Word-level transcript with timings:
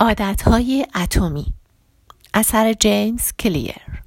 عادتهای 0.00 0.86
اتمی. 0.94 1.52
اثر 2.34 2.72
جیمز 2.72 3.32
کلیر. 3.38 4.02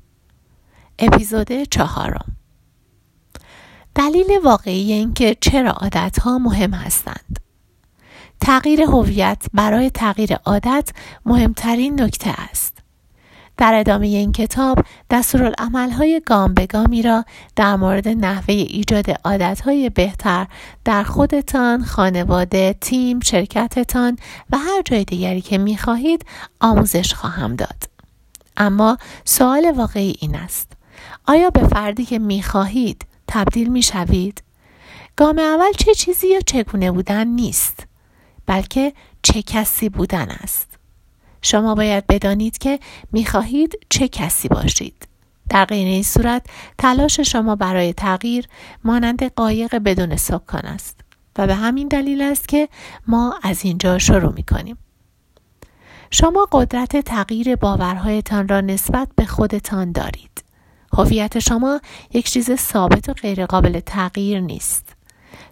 اپیزود 1.00 1.64
چهارم. 1.64 2.38
دلیل 3.96 4.40
واقعی 4.44 4.94
اینکه 4.94 5.38
چرا 5.42 5.72
عادتها 5.72 6.38
مهم 6.38 6.74
هستند. 6.74 7.40
تغییر 8.42 8.82
هویت 8.82 9.46
برای 9.54 9.90
تغییر 9.90 10.36
عادت 10.36 10.90
مهمترین 11.26 12.02
نکته 12.02 12.30
است. 12.30 12.73
در 13.58 13.74
ادامه 13.74 14.08
این 14.08 14.32
کتاب 14.32 14.86
های 15.98 16.22
گام 16.26 16.54
به 16.54 16.66
گامی 16.66 17.02
را 17.02 17.26
در 17.56 17.76
مورد 17.76 18.08
نحوه 18.08 18.54
ایجاد 18.54 19.06
عادتهای 19.24 19.90
بهتر 19.90 20.48
در 20.86 21.04
خودتان، 21.04 21.84
خانواده، 21.84 22.76
تیم، 22.82 23.20
شرکتتان 23.20 24.18
و 24.50 24.58
هر 24.58 24.82
جای 24.86 25.04
دیگری 25.04 25.42
که 25.42 25.58
می 25.58 25.78
خواهید 25.78 26.26
آموزش 26.60 27.14
خواهم 27.14 27.56
داد. 27.56 27.84
اما 28.58 28.98
سوال 29.26 29.74
واقعی 29.76 30.16
این 30.20 30.36
است. 30.36 30.72
آیا 31.28 31.50
به 31.50 31.68
فردی 31.68 32.06
که 32.06 32.20
می 32.20 32.44
خواهید 32.44 33.06
تبدیل 33.28 33.68
می 33.68 33.82
شوید؟ 33.82 34.44
گام 35.16 35.40
اول 35.40 35.72
چه 35.78 35.94
چیزی 35.94 36.28
یا 36.28 36.40
چگونه 36.40 36.92
بودن 36.92 37.28
نیست 37.28 37.88
بلکه 38.46 38.94
چه 39.24 39.42
کسی 39.42 39.90
بودن 39.90 40.28
است. 40.30 40.73
شما 41.44 41.76
باید 41.76 42.08
بدانید 42.08 42.58
که 42.58 42.80
می‌خواهید 43.12 43.80
چه 43.90 44.08
کسی 44.08 44.48
باشید. 44.48 45.08
در 45.50 45.66
غیر 45.66 45.88
این 45.88 46.04
صورت 46.04 46.46
تلاش 46.78 47.20
شما 47.20 47.56
برای 47.56 47.94
تغییر 47.94 48.48
مانند 48.84 49.24
قایق 49.24 49.76
بدون 49.76 50.18
سکان 50.18 50.66
است 50.66 51.00
و 51.38 51.48
به 51.48 51.56
همین 51.56 51.88
دلیل 51.88 52.22
است 52.22 52.48
که 52.48 52.70
ما 53.08 53.40
از 53.44 53.66
اینجا 53.66 53.98
شروع 54.00 54.34
می 54.34 54.44
کنیم. 54.44 54.78
شما 56.12 56.48
قدرت 56.52 56.98
تغییر 56.98 57.56
باورهایتان 57.56 58.48
را 58.48 58.62
نسبت 58.62 59.08
به 59.16 59.26
خودتان 59.26 59.92
دارید. 59.92 60.44
هویت 60.98 61.40
شما 61.40 61.82
یک 62.14 62.30
چیز 62.30 62.52
ثابت 62.56 63.10
و 63.10 63.14
غیرقابل 63.14 63.80
تغییر 63.80 64.40
نیست. 64.40 64.96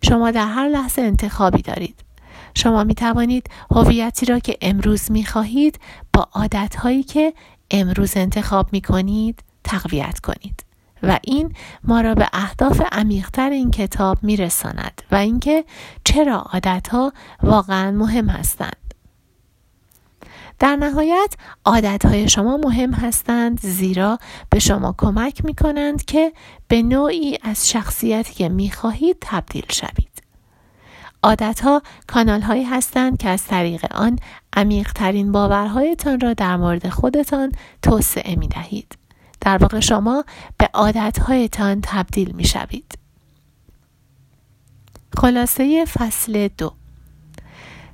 شما 0.04 0.32
در 0.32 0.48
هر 0.48 0.68
لحظه 0.68 1.02
انتخابی 1.02 1.62
دارید. 1.62 2.11
شما 2.56 2.84
می 2.84 2.96
توانید 2.96 3.50
هویتی 3.72 4.26
را 4.26 4.40
که 4.40 4.58
امروز 4.62 5.12
می 5.12 5.26
خواهید 5.26 5.80
با 6.14 6.28
عادت 6.34 6.76
هایی 6.76 7.04
که 7.04 7.34
امروز 7.72 8.18
انتخاب 8.18 8.68
می 8.72 8.82
کنید 8.82 9.44
تقویت 9.64 10.20
کنید 10.20 10.66
و 11.04 11.20
این 11.24 11.54
ما 11.84 12.02
را 12.02 12.16
به 12.16 12.30
اهداف 12.34 12.82
عمیقتر 12.92 13.50
این 13.50 13.72
کتاب 13.72 14.18
می 14.22 14.38
رساند 14.38 15.02
و 15.12 15.16
اینکه 15.16 15.66
چرا 16.04 16.38
عادت 16.38 16.88
ها 16.88 17.14
واقعا 17.44 17.92
مهم 17.92 18.30
هستند 18.30 18.76
در 20.60 20.76
نهایت 20.76 21.36
عادت 21.66 22.06
های 22.06 22.30
شما 22.30 22.58
مهم 22.58 22.94
هستند 22.94 23.60
زیرا 23.62 24.20
به 24.50 24.60
شما 24.60 24.96
کمک 24.98 25.46
می 25.46 25.56
کنند 25.56 26.06
که 26.06 26.34
به 26.68 26.82
نوعی 26.82 27.38
از 27.42 27.70
شخصیتی 27.70 28.34
که 28.34 28.50
می 28.50 28.72
خواهید 28.72 29.18
تبدیل 29.22 29.66
شوید. 29.72 30.11
عادتها 31.24 31.82
کانال 32.08 32.42
هایی 32.42 32.64
هستند 32.64 33.18
که 33.18 33.30
از 33.30 33.44
طریق 33.44 33.86
آن 33.92 34.20
عمیقترین 34.54 35.32
باورهایتان 35.32 36.20
را 36.20 36.34
در 36.34 36.58
مورد 36.58 36.90
خودتان 36.90 37.52
توسعه 37.82 38.36
می 38.36 38.48
دهید. 38.48 38.98
در 39.42 39.58
واقع 39.58 39.80
شما 39.80 40.26
به 40.58 40.70
عادتهایتان 40.74 41.80
تبدیل 41.84 42.32
می 42.32 42.46
شوید. 42.46 42.98
خلاصه 45.18 45.86
فصل 45.86 46.48
دو 46.58 46.74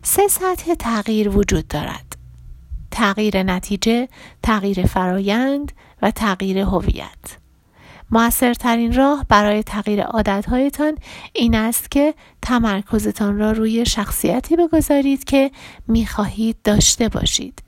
سه 0.04 0.28
سطح 0.28 0.74
تغییر 0.74 1.30
وجود 1.30 1.68
دارد. 1.68 2.18
تغییر 2.92 3.44
نتیجه، 3.44 4.10
تغییر 4.44 4.86
فرایند 4.86 5.72
و 6.02 6.12
تغییر 6.12 6.58
هویت. 6.58 7.38
موثرترین 8.12 8.94
راه 8.94 9.26
برای 9.30 9.64
تغییر 9.64 10.04
عادتهایتان 10.04 10.98
این 11.34 11.56
است 11.56 11.92
که 11.92 12.14
تمرکزتان 12.42 13.40
را 13.40 13.52
روی 13.52 13.86
شخصیتی 13.86 14.56
بگذارید 14.56 15.24
که 15.24 15.52
می‌خواهید 15.88 16.58
داشته 16.64 17.10
باشید 17.10 17.64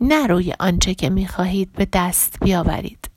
نه 0.00 0.26
روی 0.26 0.54
آنچه 0.60 0.94
که 0.94 1.10
می‌خواهید 1.10 1.72
به 1.72 1.88
دست 1.92 2.36
بیاورید. 2.40 3.10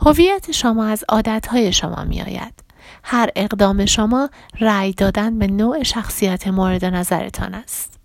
هویت 0.00 0.52
شما 0.52 0.84
از 0.84 1.04
عادتهای 1.08 1.72
شما 1.72 2.04
میآید. 2.04 2.64
هر 3.04 3.30
اقدام 3.36 3.86
شما 3.86 4.30
رأی 4.60 4.92
دادن 4.92 5.38
به 5.38 5.46
نوع 5.46 5.82
شخصیت 5.82 6.48
مورد 6.48 6.84
نظرتان 6.84 7.54
است. 7.54 7.97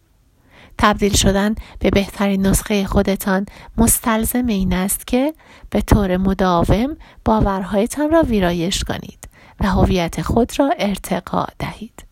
تبدیل 0.78 1.14
شدن 1.16 1.56
به 1.80 1.90
بهترین 1.90 2.46
نسخه 2.48 2.86
خودتان 2.86 3.46
مستلزم 3.78 4.48
این 4.48 4.74
است 4.74 5.08
که 5.08 5.34
به 5.70 5.82
طور 5.82 6.18
مداوم 6.18 6.98
باورهایتان 7.26 8.10
را 8.10 8.22
ویرایش 8.22 8.84
کنید 8.84 9.30
و 9.60 9.68
هویت 9.68 10.22
خود 10.22 10.60
را 10.60 10.74
ارتقا 10.80 11.46
دهید. 11.60 12.06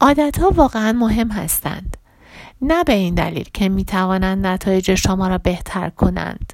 عادتها 0.00 0.50
واقعا 0.50 0.92
مهم 0.92 1.30
هستند. 1.30 1.96
نه 2.62 2.84
به 2.84 2.92
این 2.92 3.14
دلیل 3.14 3.48
که 3.54 3.68
می 3.68 3.84
توانند 3.84 4.46
نتایج 4.46 4.94
شما 4.94 5.28
را 5.28 5.38
بهتر 5.38 5.90
کنند. 5.90 6.52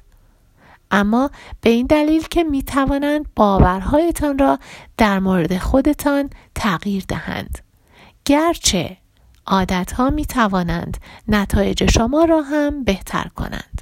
اما 0.91 1.31
به 1.61 1.69
این 1.69 1.87
دلیل 1.87 2.23
که 2.23 2.43
می 2.43 2.63
توانند 2.63 3.25
باورهایتان 3.35 4.37
را 4.37 4.59
در 4.97 5.19
مورد 5.19 5.57
خودتان 5.57 6.29
تغییر 6.55 7.03
دهند. 7.07 7.59
گرچه 8.25 8.97
عادت 9.45 9.91
ها 9.93 10.09
می 10.09 10.25
توانند 10.25 10.97
نتایج 11.27 11.91
شما 11.91 12.25
را 12.25 12.41
هم 12.41 12.83
بهتر 12.83 13.27
کنند. 13.35 13.81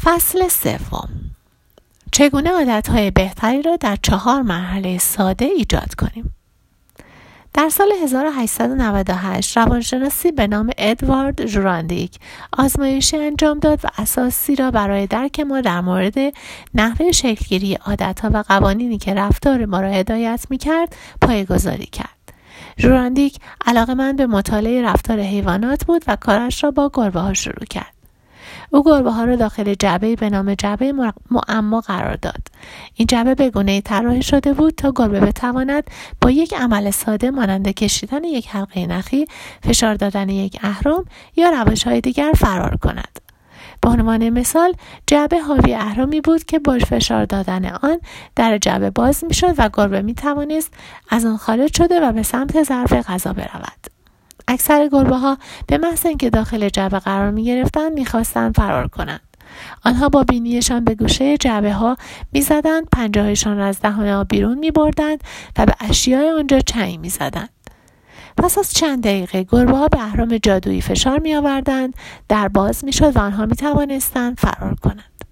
فصل 0.00 0.48
سوم 0.48 1.08
چگونه 2.12 2.50
عادت 2.50 2.88
های 2.88 3.10
بهتری 3.10 3.62
را 3.62 3.76
در 3.76 3.96
چهار 4.02 4.42
مرحله 4.42 4.98
ساده 4.98 5.44
ایجاد 5.44 5.94
کنیم؟ 5.94 6.34
در 7.54 7.68
سال 7.68 7.92
1898 8.02 9.56
روانشناسی 9.56 10.32
به 10.32 10.46
نام 10.46 10.70
ادوارد 10.78 11.46
ژوراندیک 11.46 12.18
آزمایشی 12.52 13.16
انجام 13.16 13.58
داد 13.58 13.80
و 13.84 13.88
اساسی 13.98 14.56
را 14.56 14.70
برای 14.70 15.06
درک 15.06 15.40
ما 15.40 15.60
در 15.60 15.80
مورد 15.80 16.14
نحوه 16.74 17.12
شکلگیری 17.12 17.74
عادتها 17.74 18.30
و 18.32 18.44
قوانینی 18.48 18.98
که 18.98 19.14
رفتار 19.14 19.66
ما 19.66 19.80
را 19.80 19.88
هدایت 19.88 20.46
می‌کرد 20.50 20.96
پایگذاری 21.20 21.86
کرد. 21.86 22.32
ژوراندیک 22.78 23.38
علاقه 23.66 23.94
من 23.94 24.16
به 24.16 24.26
مطالعه 24.26 24.82
رفتار 24.82 25.20
حیوانات 25.20 25.84
بود 25.84 26.04
و 26.06 26.16
کارش 26.16 26.64
را 26.64 26.70
با 26.70 26.90
گربه 26.94 27.20
ها 27.20 27.34
شروع 27.34 27.64
کرد. 27.70 27.99
او 28.70 28.82
گربه 28.82 29.10
ها 29.10 29.24
را 29.24 29.36
داخل 29.36 29.74
جعبه 29.74 30.16
به 30.16 30.30
نام 30.30 30.54
جعبه 30.54 30.94
معما 31.30 31.80
قرار 31.80 32.16
داد. 32.16 32.48
این 32.94 33.06
جعبه 33.06 33.34
به 33.34 33.50
گونه 33.50 33.80
طراحی 33.80 34.22
شده 34.22 34.52
بود 34.52 34.74
تا 34.74 34.92
گربه 34.96 35.20
بتواند 35.20 35.84
با 36.20 36.30
یک 36.30 36.54
عمل 36.54 36.90
ساده 36.90 37.30
مانند 37.30 37.68
کشیدن 37.68 38.24
یک 38.24 38.48
حلقه 38.48 38.86
نخی 38.86 39.26
فشار 39.64 39.94
دادن 39.94 40.28
یک 40.28 40.58
اهرام 40.62 41.04
یا 41.36 41.50
روش 41.50 41.82
های 41.82 42.00
دیگر 42.00 42.32
فرار 42.36 42.76
کند. 42.76 43.20
به 43.82 43.88
عنوان 43.88 44.30
مثال 44.30 44.74
جعبه 45.06 45.40
حاوی 45.40 45.74
اهرامی 45.74 46.20
بود 46.20 46.44
که 46.44 46.58
با 46.58 46.78
فشار 46.78 47.24
دادن 47.24 47.64
آن 47.64 48.00
در 48.36 48.58
جعبه 48.58 48.90
باز 48.90 49.24
می‌شد 49.24 49.54
و 49.58 49.70
گربه 49.72 50.02
می 50.02 50.14
توانست 50.14 50.74
از 51.08 51.24
آن 51.24 51.36
خارج 51.36 51.76
شده 51.76 52.00
و 52.00 52.12
به 52.12 52.22
سمت 52.22 52.62
ظرف 52.62 52.92
غذا 52.92 53.32
برود. 53.32 53.99
اکثر 54.50 54.88
گربه 54.92 55.16
ها 55.16 55.38
به 55.66 55.78
محض 55.78 56.06
اینکه 56.06 56.30
داخل 56.30 56.68
جعبه 56.68 56.98
قرار 56.98 57.30
می 57.30 57.44
گرفتند 57.44 57.92
می‌خواستند 57.92 58.56
فرار 58.56 58.88
کنند 58.88 59.20
آنها 59.84 60.08
با 60.08 60.22
بینیشان 60.22 60.84
به 60.84 60.94
گوشه 60.94 61.36
جعبه 61.36 61.72
ها 61.72 61.96
می‌زدند 62.32 62.88
پنجههایشان 62.92 63.56
را 63.56 63.66
از 63.66 63.80
دهان 63.80 64.06
ها 64.08 64.24
بیرون 64.24 64.58
می 64.58 64.70
بردند 64.70 65.24
و 65.58 65.66
به 65.66 65.74
اشیای 65.80 66.30
آنجا 66.30 66.60
چنگ 66.60 67.00
می 67.00 67.08
زدند. 67.08 67.48
پس 68.36 68.58
از 68.58 68.72
چند 68.72 69.02
دقیقه 69.02 69.42
گربه 69.42 69.76
ها 69.76 69.88
به 69.88 70.02
اهرام 70.02 70.38
جادویی 70.38 70.80
فشار 70.80 71.18
می 71.18 71.34
آوردند 71.34 71.94
در 72.28 72.48
باز 72.48 72.84
می 72.84 72.92
شد 72.92 73.16
و 73.16 73.20
آنها 73.20 73.46
می 73.46 73.56
توانستند 73.56 74.38
فرار 74.40 74.74
کنند. 74.74 75.24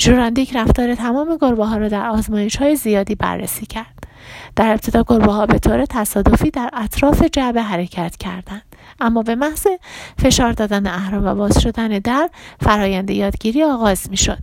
ژوراندیک 0.00 0.56
رفتار 0.56 0.94
تمام 0.94 1.36
گربه 1.40 1.64
ها 1.66 1.76
را 1.76 1.88
در 1.88 2.06
آزمایش 2.06 2.56
های 2.56 2.76
زیادی 2.76 3.14
بررسی 3.14 3.66
کرد. 3.66 4.05
در 4.56 4.70
ابتدا 4.70 5.04
گربه 5.08 5.32
ها 5.32 5.46
به 5.46 5.58
طور 5.58 5.84
تصادفی 5.84 6.50
در 6.50 6.70
اطراف 6.72 7.22
جعبه 7.32 7.62
حرکت 7.62 8.16
کردند 8.16 8.76
اما 9.00 9.22
به 9.22 9.34
محض 9.34 9.66
فشار 10.18 10.52
دادن 10.52 10.86
اهرام 10.86 11.26
و 11.26 11.34
باز 11.34 11.60
شدن 11.62 11.88
در 11.88 12.30
فرایند 12.60 13.10
یادگیری 13.10 13.62
آغاز 13.62 14.10
می 14.10 14.16
شد. 14.16 14.42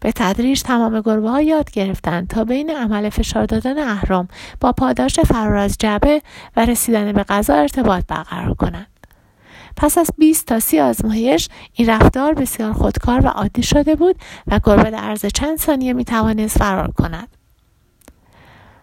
به 0.00 0.12
تدریج 0.12 0.62
تمام 0.62 1.00
گربه 1.00 1.30
ها 1.30 1.42
یاد 1.42 1.70
گرفتند 1.70 2.28
تا 2.28 2.44
بین 2.44 2.70
عمل 2.70 3.08
فشار 3.08 3.46
دادن 3.46 3.78
اهرام 3.78 4.28
با 4.60 4.72
پاداش 4.72 5.20
فرار 5.20 5.56
از 5.56 5.76
جعبه 5.78 6.22
و 6.56 6.66
رسیدن 6.66 7.12
به 7.12 7.22
غذا 7.22 7.54
ارتباط 7.54 8.04
برقرار 8.08 8.54
کنند. 8.54 8.86
پس 9.76 9.98
از 9.98 10.10
20 10.18 10.46
تا 10.46 10.60
30 10.60 10.80
آزمایش 10.80 11.48
این 11.72 11.90
رفتار 11.90 12.34
بسیار 12.34 12.72
خودکار 12.72 13.26
و 13.26 13.28
عادی 13.28 13.62
شده 13.62 13.94
بود 13.94 14.16
و 14.46 14.60
گربه 14.64 14.90
در 14.90 14.98
عرض 14.98 15.26
چند 15.26 15.58
ثانیه 15.58 15.92
می 15.92 16.04
توانست 16.04 16.58
فرار 16.58 16.90
کند. 16.90 17.41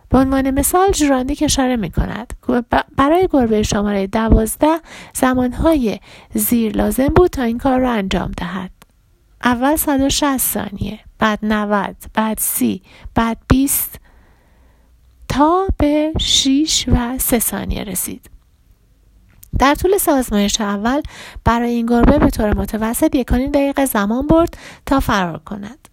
به 0.10 0.18
عنوان 0.18 0.52
مثال 0.52 0.92
که 0.92 1.46
اشاره 1.46 1.76
می 1.76 1.90
کند 1.90 2.34
برای 2.98 3.28
گربه 3.32 3.64
شماره 3.64 4.08
دوازده 4.08 4.80
زمانهای 5.14 6.00
زیر 6.34 6.78
لازم 6.78 7.08
بود 7.08 7.30
تا 7.30 7.44
این 7.44 7.58
کار 7.58 7.80
را 7.80 7.92
انجام 7.92 8.32
دهد. 8.32 8.72
اول 9.44 9.76
160 9.76 10.38
ثانیه 10.38 11.00
بعد 11.20 11.40
90 11.42 11.96
بعد 12.14 12.38
30 12.40 12.82
بعد 13.16 13.38
20 13.48 14.00
تا 15.28 15.68
به 15.78 16.14
6 16.20 16.86
و 16.88 17.18
3 17.18 17.40
ثانیه 17.40 17.84
رسید. 17.84 18.30
در 19.60 19.76
طول 19.76 19.98
سازمایش 19.98 20.62
اول 20.62 21.02
برای 21.44 21.70
این 21.70 21.86
گربه 21.86 22.20
به 22.20 22.30
طور 22.30 22.54
متوسط 22.54 23.16
یکانین 23.16 23.52
دقیقه 23.52 23.86
زمان 23.86 24.28
برد 24.28 24.58
تا 24.86 25.00
فرار 25.00 25.38
کند. 25.38 25.89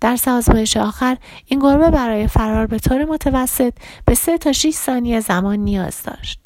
در 0.00 0.16
سازمایش 0.16 0.76
آخر 0.76 1.16
این 1.46 1.60
گربه 1.60 1.90
برای 1.90 2.26
فرار 2.26 2.66
به 2.66 2.78
طور 2.78 3.04
متوسط 3.04 3.72
به 4.04 4.14
3 4.14 4.38
تا 4.38 4.52
6 4.52 4.70
ثانیه 4.70 5.20
زمان 5.20 5.58
نیاز 5.58 6.02
داشت 6.02 6.40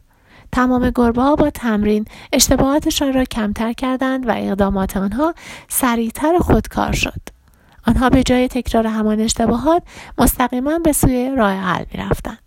تمام 0.53 0.91
گربه 0.91 1.23
ها 1.23 1.37
با 1.37 1.51
تمرین 1.51 2.05
اشتباهاتشان 2.33 3.13
را 3.13 3.25
کمتر 3.25 3.73
کردند 3.73 4.29
و 4.29 4.33
اقدامات 4.37 4.97
آنها 4.97 5.35
سریعتر 5.69 6.39
خودکار 6.39 6.93
شد 6.93 7.21
آنها 7.87 8.11
به 8.11 8.23
جای 8.23 8.49
تکرار 8.49 8.87
همان 8.87 9.21
اشتباهات 9.21 9.83
مستقیما 10.19 10.79
به 10.79 10.93
سوی 10.93 11.31
راه 11.37 11.53
حل 11.53 11.85
می 11.93 12.01
رفتند. 12.01 12.39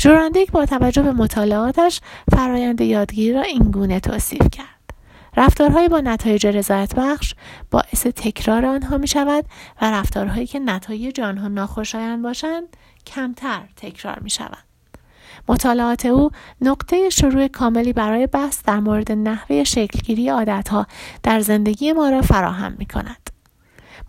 ژوراندیک 0.00 0.52
با 0.52 0.66
توجه 0.66 1.02
به 1.02 1.12
مطالعاتش 1.12 2.00
فرایند 2.32 2.80
یادگیری 2.80 3.32
را 3.32 3.42
اینگونه 3.42 4.00
توصیف 4.00 4.42
کرد. 4.52 4.73
رفتارهایی 5.36 5.88
با 5.88 6.00
نتایج 6.00 6.46
رضایت 6.46 6.94
بخش 6.94 7.34
باعث 7.70 8.06
تکرار 8.06 8.66
آنها 8.66 8.98
می 8.98 9.08
شود 9.08 9.44
و 9.80 9.90
رفتارهایی 9.90 10.46
که 10.46 10.58
نتایج 10.58 11.20
آنها 11.20 11.48
ناخوشایند 11.48 12.22
باشند 12.22 12.76
کمتر 13.06 13.62
تکرار 13.76 14.18
می 14.18 14.30
شوند. 14.30 14.64
مطالعات 15.48 16.06
او 16.06 16.30
نقطه 16.60 17.10
شروع 17.10 17.48
کاملی 17.48 17.92
برای 17.92 18.26
بحث 18.26 18.62
در 18.64 18.80
مورد 18.80 19.12
نحوه 19.12 19.64
شکلگیری 19.64 20.28
عادتها 20.28 20.86
در 21.22 21.40
زندگی 21.40 21.92
ما 21.92 22.08
را 22.08 22.22
فراهم 22.22 22.76
می 22.78 22.86
کند. 22.86 23.30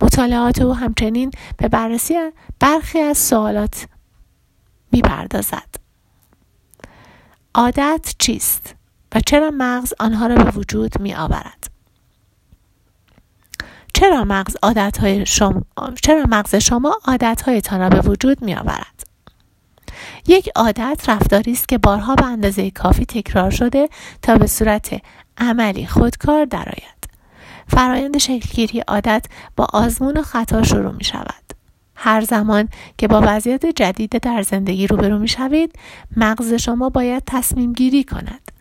مطالعات 0.02 0.62
او 0.62 0.74
همچنین 0.74 1.32
به 1.58 1.68
بررسی 1.68 2.14
برخی 2.60 3.00
از 3.00 3.18
سوالات 3.18 3.88
می 4.92 5.02
پردازد. 5.02 5.76
عادت 7.56 8.16
چیست 8.20 8.76
چرا 9.22 9.52
مغز 9.58 9.94
آنها 10.00 10.28
را 10.28 10.36
به 10.36 10.52
وجود 10.52 11.02
می 11.02 11.16
آورد؟ 11.16 11.70
چرا 13.94 14.24
مغز 14.24 14.56
عادت 14.64 15.24
شما 15.24 15.62
چرا 16.02 16.26
مغز 16.30 16.56
شما 16.56 17.00
عادت 17.06 17.72
را 17.72 17.90
به 17.90 18.00
وجود 18.00 18.42
می 18.42 18.56
آورد؟ 18.56 19.04
یک 20.28 20.50
عادت 20.56 21.10
رفتاری 21.10 21.52
است 21.52 21.68
که 21.68 21.78
بارها 21.78 22.16
به 22.16 22.26
اندازه 22.26 22.72
کافی 22.72 23.06
تکرار 23.06 23.50
شده 23.50 23.90
تا 24.22 24.38
به 24.38 24.48
صورت 24.48 25.02
عملی 25.38 25.86
خودکار 25.86 26.46
درآید 26.46 27.10
فرایند 27.68 28.18
شکلگیری 28.18 28.80
عادت 28.80 29.26
با 29.56 29.68
آزمون 29.74 30.18
و 30.18 30.22
خطا 30.22 30.64
شروع 30.64 30.92
می 30.92 31.04
شود 31.04 31.44
هر 31.96 32.22
زمان 32.22 32.70
که 32.98 33.08
با 33.08 33.22
وضعیت 33.26 33.66
جدید 33.66 34.18
در 34.18 34.42
زندگی 34.42 34.88
روبرو 34.88 35.20
می 35.20 35.28
شوید 35.28 35.74
مغز 36.18 36.54
شما 36.54 36.90
باید 36.90 37.24
تصمیم 37.28 37.74
گیری 37.74 38.04
کند 38.04 38.52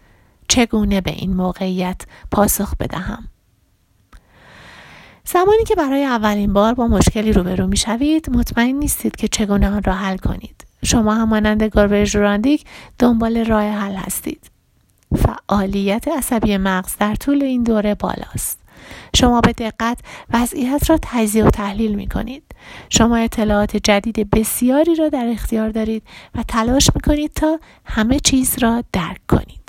چگونه 0.49 1.01
به 1.01 1.11
این 1.11 1.35
موقعیت 1.35 2.03
پاسخ 2.31 2.77
بدهم 2.77 3.29
زمانی 5.25 5.65
که 5.65 5.75
برای 5.75 6.05
اولین 6.05 6.53
بار 6.53 6.75
با 6.75 6.87
مشکلی 6.87 7.33
روبرو 7.33 7.67
می 7.67 7.77
شوید 7.77 8.31
مطمئن 8.31 8.75
نیستید 8.75 9.17
که 9.17 9.29
چگونه 9.29 9.71
آن 9.71 9.83
را 9.83 9.93
حل 9.93 10.17
کنید 10.17 10.67
شما 10.85 11.15
هم 11.15 11.29
مانند 11.29 11.63
گربه 11.63 12.05
ژوراندیک 12.05 12.65
دنبال 12.99 13.45
راه 13.45 13.65
حل 13.65 13.95
هستید 13.95 14.51
فعالیت 15.17 16.09
عصبی 16.09 16.57
مغز 16.57 16.97
در 16.99 17.15
طول 17.15 17.43
این 17.43 17.63
دوره 17.63 17.95
بالاست 17.95 18.65
شما 19.17 19.41
به 19.41 19.53
دقت 19.53 19.99
وضعیت 20.31 20.91
را 20.91 20.99
تجزیه 21.03 21.45
و 21.45 21.51
تحلیل 21.51 21.95
می 21.95 22.09
کنید. 22.09 22.43
شما 22.91 23.17
اطلاعات 23.17 23.77
جدید 23.77 24.31
بسیاری 24.31 24.95
را 24.95 25.09
در 25.09 25.27
اختیار 25.27 25.69
دارید 25.69 26.03
و 26.35 26.43
تلاش 26.49 26.91
می 26.95 27.01
کنید 27.01 27.33
تا 27.33 27.61
همه 27.85 28.21
چیز 28.21 28.59
را 28.59 28.85
درک 28.93 29.21
کنید. 29.29 29.64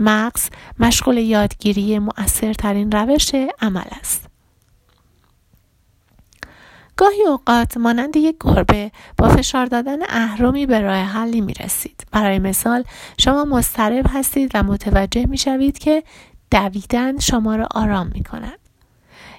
مغز 0.00 0.48
مشغول 0.78 1.18
یادگیری 1.18 1.98
مؤثرترین 1.98 2.92
روش 2.92 3.30
عمل 3.60 3.86
است. 4.00 4.26
گاهی 6.96 7.22
اوقات 7.26 7.76
مانند 7.76 8.16
یک 8.16 8.36
گربه 8.40 8.90
با 9.18 9.28
فشار 9.28 9.66
دادن 9.66 9.98
اهرمی 10.08 10.66
به 10.66 10.80
راه 10.80 10.96
حلی 10.96 11.40
می 11.40 11.54
رسید. 11.54 12.06
برای 12.12 12.38
مثال 12.38 12.84
شما 13.18 13.44
مضطرب 13.44 14.06
هستید 14.08 14.50
و 14.54 14.62
متوجه 14.62 15.26
می 15.26 15.38
شوید 15.38 15.78
که 15.78 16.02
دویدن 16.50 17.18
شما 17.18 17.56
را 17.56 17.68
آرام 17.70 18.10
می 18.14 18.22
کند. 18.22 18.58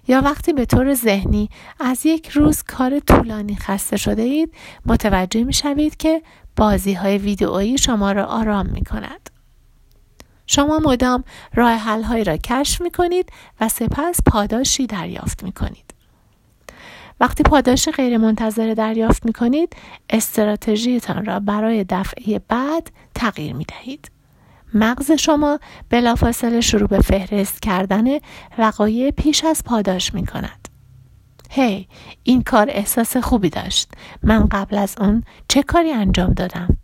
یا 0.07 0.21
وقتی 0.21 0.53
به 0.53 0.65
طور 0.65 0.93
ذهنی 0.93 1.49
از 1.79 2.05
یک 2.05 2.29
روز 2.29 2.63
کار 2.63 2.99
طولانی 2.99 3.55
خسته 3.55 3.97
شده 3.97 4.21
اید 4.21 4.53
متوجه 4.85 5.43
می 5.43 5.53
شوید 5.53 5.97
که 5.97 6.21
بازی 6.55 6.93
های 6.93 7.17
ویدئویی 7.17 7.77
شما 7.77 8.11
را 8.11 8.25
آرام 8.25 8.65
می 8.65 8.83
کند. 8.83 9.30
شما 10.53 10.79
مدام 10.79 11.23
راه 11.53 11.71
حل 11.71 12.23
را 12.23 12.37
کشف 12.37 12.81
می 12.81 12.91
کنید 12.91 13.29
و 13.61 13.69
سپس 13.69 14.19
پاداشی 14.25 14.87
دریافت 14.87 15.43
می 15.43 15.51
کنید. 15.51 15.93
وقتی 17.19 17.43
پاداش 17.43 17.89
غیرمنتظره 17.89 18.75
دریافت 18.75 19.25
می 19.25 19.33
کنید 19.33 19.75
استراتژیتان 20.09 21.25
را 21.25 21.39
برای 21.39 21.85
دفعه 21.89 22.39
بعد 22.39 22.91
تغییر 23.15 23.53
می 23.53 23.65
دهید. 23.65 24.11
مغز 24.73 25.11
شما 25.11 25.59
بلافاصله 25.89 26.61
شروع 26.61 26.87
به 26.87 26.99
فهرست 26.99 27.61
کردن 27.61 28.05
وقایع 28.57 29.11
پیش 29.11 29.43
از 29.43 29.63
پاداش 29.63 30.13
می 30.13 30.25
کند. 30.25 30.67
هی 31.49 31.87
hey, 31.89 31.95
این 32.23 32.43
کار 32.43 32.67
احساس 32.69 33.17
خوبی 33.17 33.49
داشت. 33.49 33.91
من 34.23 34.45
قبل 34.45 34.77
از 34.77 34.95
اون 34.99 35.23
چه 35.47 35.63
کاری 35.63 35.91
انجام 35.91 36.33
دادم؟ 36.33 36.77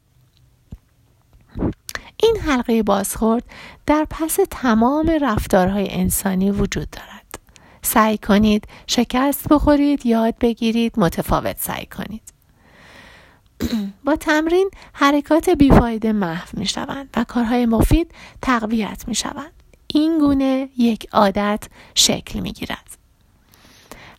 این 2.24 2.38
حلقه 2.38 2.84
بازخورد 2.84 3.44
در 3.86 4.08
پس 4.10 4.40
تمام 4.50 5.10
رفتارهای 5.22 5.88
انسانی 5.92 6.52
وجود 6.52 6.90
دارد. 6.90 7.40
سعی 7.81 8.18
کنید 8.18 8.68
شکست 8.88 9.48
بخورید 9.50 10.06
یاد 10.06 10.36
بگیرید 10.40 11.00
متفاوت 11.00 11.58
سعی 11.60 11.86
کنید. 11.86 12.34
با 14.06 14.16
تمرین 14.16 14.69
حرکات 14.94 15.50
بیفایده 15.50 16.12
محو 16.12 16.48
می 16.54 16.66
شوند 16.66 17.10
و 17.18 17.24
کارهای 17.24 17.66
مفید 17.66 18.12
تقویت 18.42 19.04
می 19.08 19.16
شوند. 19.16 19.52
این 19.88 20.19
گونه 20.19 20.69
یک 20.78 21.07
عادت 21.12 21.64
شکل 21.95 22.40
می 22.40 22.52
گیرد. 22.52 22.97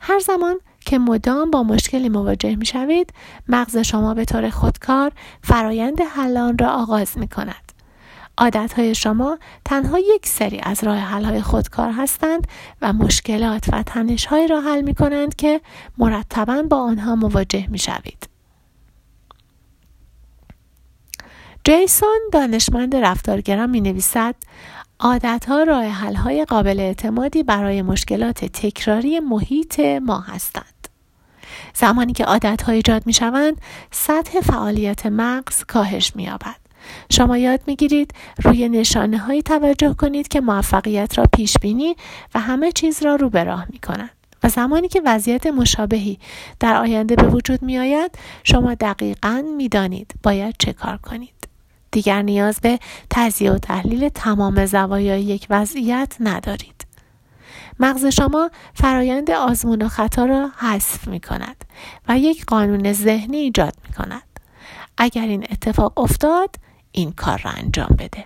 هر 0.01 0.19
زمان 0.19 0.59
که 0.81 0.99
مدام 0.99 1.51
با 1.51 1.63
مشکلی 1.63 2.09
مواجه 2.09 2.57
می 2.57 2.67
شوید 2.67 3.13
مغز 3.49 3.77
شما 3.77 4.15
به 4.15 4.25
طور 4.25 4.51
خودکار 4.51 5.13
فرایند 5.43 6.01
حلان 6.01 6.59
را 6.59 6.69
آغاز 6.69 7.19
می 7.19 7.29
کند. 7.29 7.68
های 8.77 8.95
شما 8.95 9.39
تنها 9.65 9.99
یک 9.99 10.27
سری 10.27 10.61
از 10.63 10.85
راه 10.85 10.99
های 10.99 11.43
خودکار 11.43 11.93
هستند 11.93 12.47
و 12.83 12.93
مشکلات 12.93 13.65
و 13.73 13.83
تنشهایی 13.83 14.47
را 14.47 14.61
حل 14.61 14.81
می 14.83 14.95
کنند 14.95 15.37
که 15.37 15.61
مرتبا 15.99 16.63
با 16.63 16.77
آنها 16.77 17.17
مواجه 17.17 17.67
می 17.71 17.79
شوید. 17.79 18.29
جیسون 21.65 22.21
دانشمند 22.33 22.97
رفتارگرا 22.97 23.67
می 23.67 23.81
نویسد 23.81 24.35
ها 25.49 25.63
راه 25.63 25.87
های 26.17 26.45
قابل 26.45 26.81
اعتمادی 26.81 27.43
برای 27.43 27.83
مشکلات 27.83 28.45
تکراری 28.45 29.21
محیط 29.21 29.81
ما 29.81 30.21
هستند. 30.21 30.89
زمانی 31.75 32.13
که 32.13 32.25
عادت 32.25 32.63
ها 32.63 32.73
ایجاد 32.73 33.07
می 33.07 33.13
شوند 33.13 33.61
سطح 33.91 34.41
فعالیت 34.41 35.07
مغز 35.07 35.65
کاهش 35.65 36.17
می 36.17 36.23
یابد. 36.23 36.68
شما 37.13 37.39
یاد 37.39 37.61
می‌گیرید 37.67 38.15
روی 38.45 38.69
نشانه 38.69 39.19
هایی 39.19 39.43
توجه 39.43 39.95
کنید 39.95 40.29
که 40.29 40.41
موفقیت 40.41 41.19
را 41.19 41.25
پیش 41.37 41.57
بینی 41.61 41.97
و 42.35 42.41
همه 42.41 42.73
چیز 42.73 43.03
را 43.03 43.17
رو 43.17 43.31
به 43.31 43.45
راه 43.45 43.67
می 43.71 43.79
کنند. 43.79 44.11
و 44.43 44.49
زمانی 44.49 44.89
که 44.89 45.03
وضعیت 45.05 45.47
مشابهی 45.47 46.19
در 46.61 46.77
آینده 46.77 47.17
به 47.17 47.29
وجود 47.29 47.63
می 47.63 47.79
آید 47.79 48.11
شما 48.45 48.75
دقیقا 48.75 49.45
می 49.57 49.69
دانید 49.69 50.15
باید 50.23 50.55
چه 50.59 50.73
کار 50.73 50.97
کنید. 50.97 51.49
دیگر 51.91 52.23
نیاز 52.23 52.61
به 52.61 52.79
تجزیه 53.11 53.53
و 53.53 53.59
تحلیل 53.59 54.09
تمام 54.09 54.67
زوایای 54.67 55.23
یک 55.23 55.47
وضعیت 55.51 56.17
ندارید. 56.21 56.87
مغز 57.81 58.07
شما 58.07 58.51
فرایند 58.75 59.31
آزمون 59.31 59.83
و 59.83 59.89
خطا 59.89 60.25
را 60.25 60.51
حذف 60.57 61.09
می 61.09 61.21
کند 61.21 61.65
و 62.09 62.19
یک 62.19 62.45
قانون 62.45 62.93
ذهنی 62.93 63.37
ایجاد 63.37 63.75
می 63.89 63.95
کند. 63.95 64.23
اگر 64.99 65.27
این 65.27 65.47
اتفاق 65.51 65.99
افتاد 65.99 66.57
این 66.99 67.13
کار 67.13 67.41
را 67.45 67.51
انجام 67.51 67.97
بده 67.99 68.25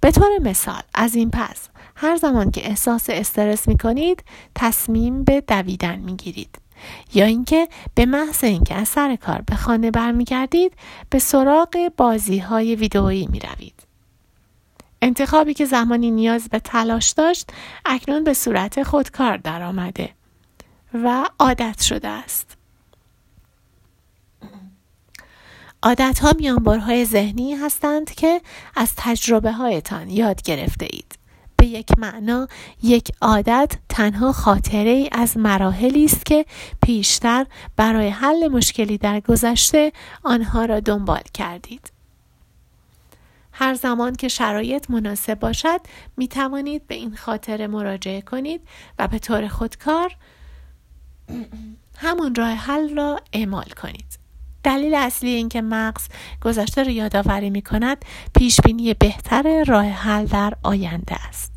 به 0.00 0.10
طور 0.10 0.38
مثال 0.42 0.82
از 0.94 1.14
این 1.14 1.30
پس 1.30 1.68
هر 1.96 2.16
زمان 2.16 2.50
که 2.50 2.66
احساس 2.66 3.10
استرس 3.10 3.68
می 3.68 3.78
کنید 3.78 4.24
تصمیم 4.54 5.24
به 5.24 5.40
دویدن 5.40 5.98
می 5.98 6.16
گیرید 6.16 6.58
یا 7.14 7.24
اینکه 7.24 7.68
به 7.94 8.06
محض 8.06 8.44
اینکه 8.44 8.74
از 8.74 8.88
سر 8.88 9.16
کار 9.16 9.42
به 9.46 9.56
خانه 9.56 9.90
برمیگردید 9.90 10.72
به 11.10 11.18
سراغ 11.18 11.92
بازی 11.96 12.38
های 12.38 12.74
ویدئویی 12.74 13.26
می 13.26 13.40
روید. 13.40 13.82
انتخابی 15.02 15.54
که 15.54 15.64
زمانی 15.64 16.10
نیاز 16.10 16.48
به 16.48 16.58
تلاش 16.58 17.10
داشت 17.10 17.50
اکنون 17.84 18.24
به 18.24 18.34
صورت 18.34 18.82
خودکار 18.82 19.36
درآمده 19.36 20.10
و 20.94 21.24
عادت 21.38 21.82
شده 21.82 22.08
است. 22.08 22.59
عادت 25.82 26.18
ها 26.18 26.32
میانبارهای 26.38 27.04
ذهنی 27.04 27.54
هستند 27.54 28.10
که 28.10 28.40
از 28.76 28.92
تجربه 28.96 29.52
هایتان 29.52 30.10
یاد 30.10 30.42
گرفته 30.42 30.88
اید. 30.90 31.18
به 31.56 31.66
یک 31.66 31.98
معنا 31.98 32.48
یک 32.82 33.12
عادت 33.20 33.72
تنها 33.88 34.32
خاطره 34.32 34.90
ای 34.90 35.08
از 35.12 35.36
مراحلی 35.36 36.04
است 36.04 36.26
که 36.26 36.46
پیشتر 36.82 37.46
برای 37.76 38.08
حل 38.08 38.48
مشکلی 38.48 38.98
در 38.98 39.20
گذشته 39.20 39.92
آنها 40.22 40.64
را 40.64 40.80
دنبال 40.80 41.22
کردید. 41.34 41.92
هر 43.52 43.74
زمان 43.74 44.14
که 44.14 44.28
شرایط 44.28 44.90
مناسب 44.90 45.38
باشد 45.38 45.80
می 46.16 46.28
توانید 46.28 46.86
به 46.86 46.94
این 46.94 47.16
خاطره 47.16 47.66
مراجعه 47.66 48.20
کنید 48.20 48.60
و 48.98 49.08
به 49.08 49.18
طور 49.18 49.48
خودکار 49.48 50.16
همون 51.96 52.34
راه 52.34 52.50
حل 52.50 52.96
را 52.96 53.20
اعمال 53.32 53.68
کنید. 53.82 54.19
دلیل 54.62 54.94
اصلی 54.94 55.30
اینکه 55.30 55.62
مغز 55.62 56.08
گذشته 56.42 56.82
را 56.82 56.90
یادآوری 56.90 57.50
می 57.50 57.62
کند 57.62 58.04
پیش 58.34 58.60
بینی 58.60 58.94
بهتر 58.94 59.64
راه 59.64 59.86
حل 59.86 60.26
در 60.26 60.52
آینده 60.62 61.14
است. 61.28 61.52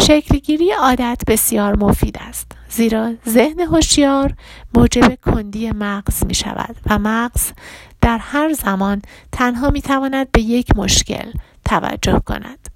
شکلگیری 0.00 0.72
عادت 0.72 1.22
بسیار 1.26 1.76
مفید 1.76 2.18
است 2.20 2.52
زیرا 2.68 3.12
ذهن 3.28 3.60
هوشیار 3.60 4.34
موجب 4.74 5.14
کندی 5.14 5.70
مغز 5.70 6.26
می 6.26 6.34
شود 6.34 6.76
و 6.86 6.98
مغز 6.98 7.52
در 8.00 8.18
هر 8.18 8.52
زمان 8.52 9.02
تنها 9.32 9.70
می 9.70 9.82
تواند 9.82 10.32
به 10.32 10.40
یک 10.40 10.76
مشکل 10.76 11.32
توجه 11.64 12.22
کند. 12.26 12.68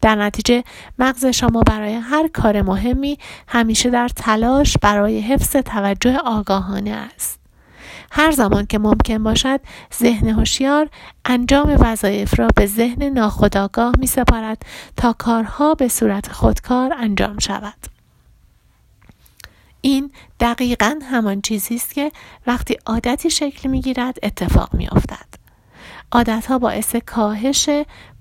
در 0.00 0.14
نتیجه 0.14 0.64
مغز 0.98 1.26
شما 1.26 1.62
برای 1.62 1.94
هر 1.94 2.28
کار 2.28 2.62
مهمی 2.62 3.18
همیشه 3.48 3.90
در 3.90 4.08
تلاش 4.08 4.76
برای 4.82 5.20
حفظ 5.20 5.56
توجه 5.56 6.16
آگاهانه 6.24 6.90
است. 6.90 7.39
هر 8.10 8.30
زمان 8.30 8.66
که 8.66 8.78
ممکن 8.78 9.22
باشد 9.22 9.60
ذهن 10.00 10.28
هوشیار 10.28 10.88
انجام 11.24 11.76
وظایف 11.80 12.40
را 12.40 12.48
به 12.56 12.66
ذهن 12.66 13.02
ناخودآگاه 13.02 13.92
می 13.98 14.06
سپارد 14.06 14.62
تا 14.96 15.12
کارها 15.12 15.74
به 15.74 15.88
صورت 15.88 16.32
خودکار 16.32 16.94
انجام 16.98 17.38
شود 17.38 17.90
این 19.80 20.10
دقیقا 20.40 20.98
همان 21.10 21.40
چیزی 21.40 21.74
است 21.74 21.94
که 21.94 22.12
وقتی 22.46 22.76
عادتی 22.86 23.30
شکل 23.30 23.68
می 23.68 23.80
گیرد 23.80 24.18
اتفاق 24.22 24.74
می 24.74 24.88
افتد. 24.88 25.26
عادت 26.12 26.46
ها 26.46 26.58
باعث 26.58 26.96
کاهش 26.96 27.70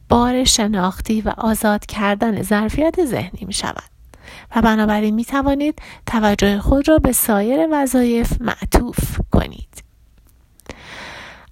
بار 0.09 0.43
شناختی 0.43 1.21
و 1.21 1.33
آزاد 1.37 1.85
کردن 1.85 2.41
ظرفیت 2.41 3.05
ذهنی 3.05 3.45
می 3.45 3.53
شود 3.53 3.89
و 4.55 4.61
بنابراین 4.61 5.15
می 5.15 5.25
توانید 5.25 5.81
توجه 6.05 6.59
خود 6.59 6.89
را 6.89 6.97
به 6.97 7.11
سایر 7.11 7.67
وظایف 7.71 8.41
معطوف 8.41 9.19
کنید. 9.31 9.68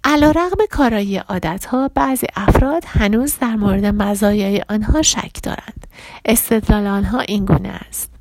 علا 0.09 0.31
رقم 0.31 0.65
کارایی 0.71 1.17
عادت 1.17 1.65
ها 1.65 1.87
بعضی 1.95 2.27
افراد 2.35 2.83
هنوز 2.87 3.37
در 3.39 3.55
مورد 3.55 3.85
مزایای 3.85 4.63
آنها 4.69 5.01
شک 5.01 5.43
دارند. 5.43 5.87
استدلال 6.25 6.87
آنها 6.87 7.19
این 7.19 7.45
گونه 7.45 7.69
است. 7.69 8.11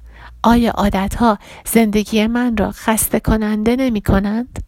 آیا 0.43 0.71
عادت 0.71 1.15
ها 1.15 1.39
زندگی 1.67 2.27
من 2.27 2.57
را 2.57 2.71
خسته 2.71 3.21
کننده 3.21 3.77
نمی 3.77 4.01
کنند؟ 4.01 4.59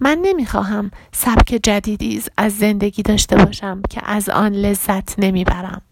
من 0.00 0.18
نمی 0.22 0.46
خواهم 0.46 0.90
سبک 1.12 1.60
جدیدی 1.62 2.22
از 2.36 2.58
زندگی 2.58 3.02
داشته 3.02 3.36
باشم 3.36 3.82
که 3.90 4.00
از 4.04 4.28
آن 4.28 4.52
لذت 4.52 5.18
نمی 5.18 5.44
برم. 5.44 5.82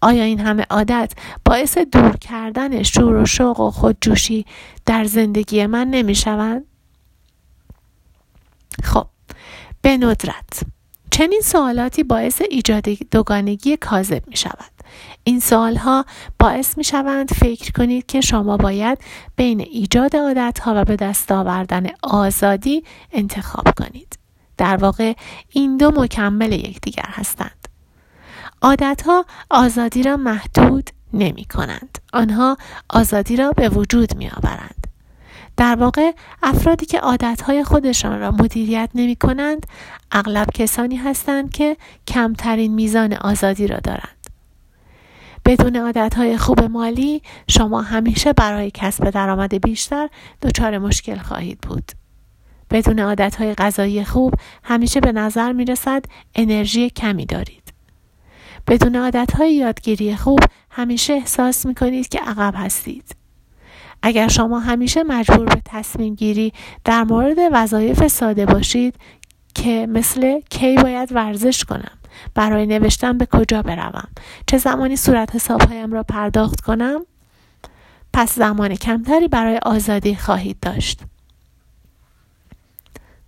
آیا 0.00 0.24
این 0.24 0.40
همه 0.40 0.66
عادت 0.70 1.12
باعث 1.44 1.78
دور 1.78 2.16
کردن 2.16 2.82
شور 2.82 3.14
و 3.14 3.26
شوق 3.26 3.60
و 3.60 3.70
خودجوشی 3.70 4.46
در 4.86 5.04
زندگی 5.04 5.66
من 5.66 5.88
نمی 5.90 6.14
شوند؟ 6.14 6.64
خب 8.82 9.06
به 9.88 9.96
ندرت. 9.96 10.60
چنین 11.10 11.40
سوالاتی 11.44 12.02
باعث 12.02 12.42
ایجاد 12.50 12.88
دوگانگی 12.88 13.76
کاذب 13.76 14.22
می 14.26 14.36
شود 14.36 14.70
این 15.24 15.40
سوالها 15.40 16.04
باعث 16.38 16.78
می 16.78 16.84
شوند 16.84 17.32
فکر 17.32 17.72
کنید 17.72 18.06
که 18.06 18.20
شما 18.20 18.56
باید 18.56 18.98
بین 19.36 19.60
ایجاد 19.60 20.16
عادت 20.16 20.58
ها 20.58 20.72
و 20.76 20.84
به 20.84 20.96
دست 20.96 21.32
آوردن 21.32 21.86
آزادی 22.02 22.84
انتخاب 23.12 23.74
کنید. 23.76 24.18
در 24.56 24.76
واقع 24.76 25.12
این 25.48 25.76
دو 25.76 25.90
مکمل 25.90 26.52
یکدیگر 26.52 27.08
هستند. 27.08 27.68
عادت 28.62 29.02
ها 29.06 29.24
آزادی 29.50 30.02
را 30.02 30.16
محدود 30.16 30.90
نمی 31.12 31.44
کنند 31.44 31.98
آنها 32.12 32.56
آزادی 32.88 33.36
را 33.36 33.50
به 33.50 33.68
وجود 33.68 34.16
می 34.16 34.30
آورند 34.30 34.77
در 35.58 35.76
واقع 35.76 36.12
افرادی 36.42 36.86
که 36.86 36.98
عادتهای 36.98 37.64
خودشان 37.64 38.20
را 38.20 38.30
مدیریت 38.30 38.90
نمی 38.94 39.16
کنند 39.16 39.66
اغلب 40.12 40.46
کسانی 40.54 40.96
هستند 40.96 41.52
که 41.52 41.76
کمترین 42.08 42.74
میزان 42.74 43.12
آزادی 43.12 43.66
را 43.66 43.78
دارند. 43.78 44.28
بدون 45.44 45.76
عادتهای 45.76 46.36
خوب 46.36 46.62
مالی 46.62 47.22
شما 47.48 47.82
همیشه 47.82 48.32
برای 48.32 48.70
کسب 48.74 49.10
درآمد 49.10 49.54
بیشتر 49.66 50.08
دچار 50.42 50.78
مشکل 50.78 51.16
خواهید 51.18 51.58
بود. 51.60 51.92
بدون 52.70 52.98
عادتهای 52.98 53.54
غذایی 53.54 54.04
خوب 54.04 54.34
همیشه 54.64 55.00
به 55.00 55.12
نظر 55.12 55.52
می 55.52 55.64
رسد 55.64 56.04
انرژی 56.34 56.90
کمی 56.90 57.26
دارید. 57.26 57.72
بدون 58.66 58.96
عادتهای 58.96 59.54
یادگیری 59.54 60.16
خوب 60.16 60.40
همیشه 60.70 61.12
احساس 61.12 61.66
می 61.66 61.74
کنید 61.74 62.08
که 62.08 62.20
عقب 62.20 62.54
هستید. 62.56 63.27
اگر 64.02 64.28
شما 64.28 64.58
همیشه 64.58 65.02
مجبور 65.02 65.44
به 65.44 65.62
تصمیم 65.64 66.14
گیری 66.14 66.52
در 66.84 67.04
مورد 67.04 67.36
وظایف 67.52 68.06
ساده 68.06 68.46
باشید 68.46 68.94
که 69.54 69.86
مثل 69.90 70.40
کی 70.50 70.76
باید 70.76 71.12
ورزش 71.12 71.64
کنم 71.64 71.98
برای 72.34 72.66
نوشتن 72.66 73.18
به 73.18 73.26
کجا 73.26 73.62
بروم 73.62 74.08
چه 74.46 74.58
زمانی 74.58 74.96
صورت 74.96 75.34
حسابهایم 75.34 75.92
را 75.92 76.02
پرداخت 76.02 76.60
کنم 76.60 77.00
پس 78.12 78.34
زمان 78.34 78.74
کمتری 78.74 79.28
برای 79.28 79.58
آزادی 79.62 80.14
خواهید 80.14 80.56
داشت 80.60 81.00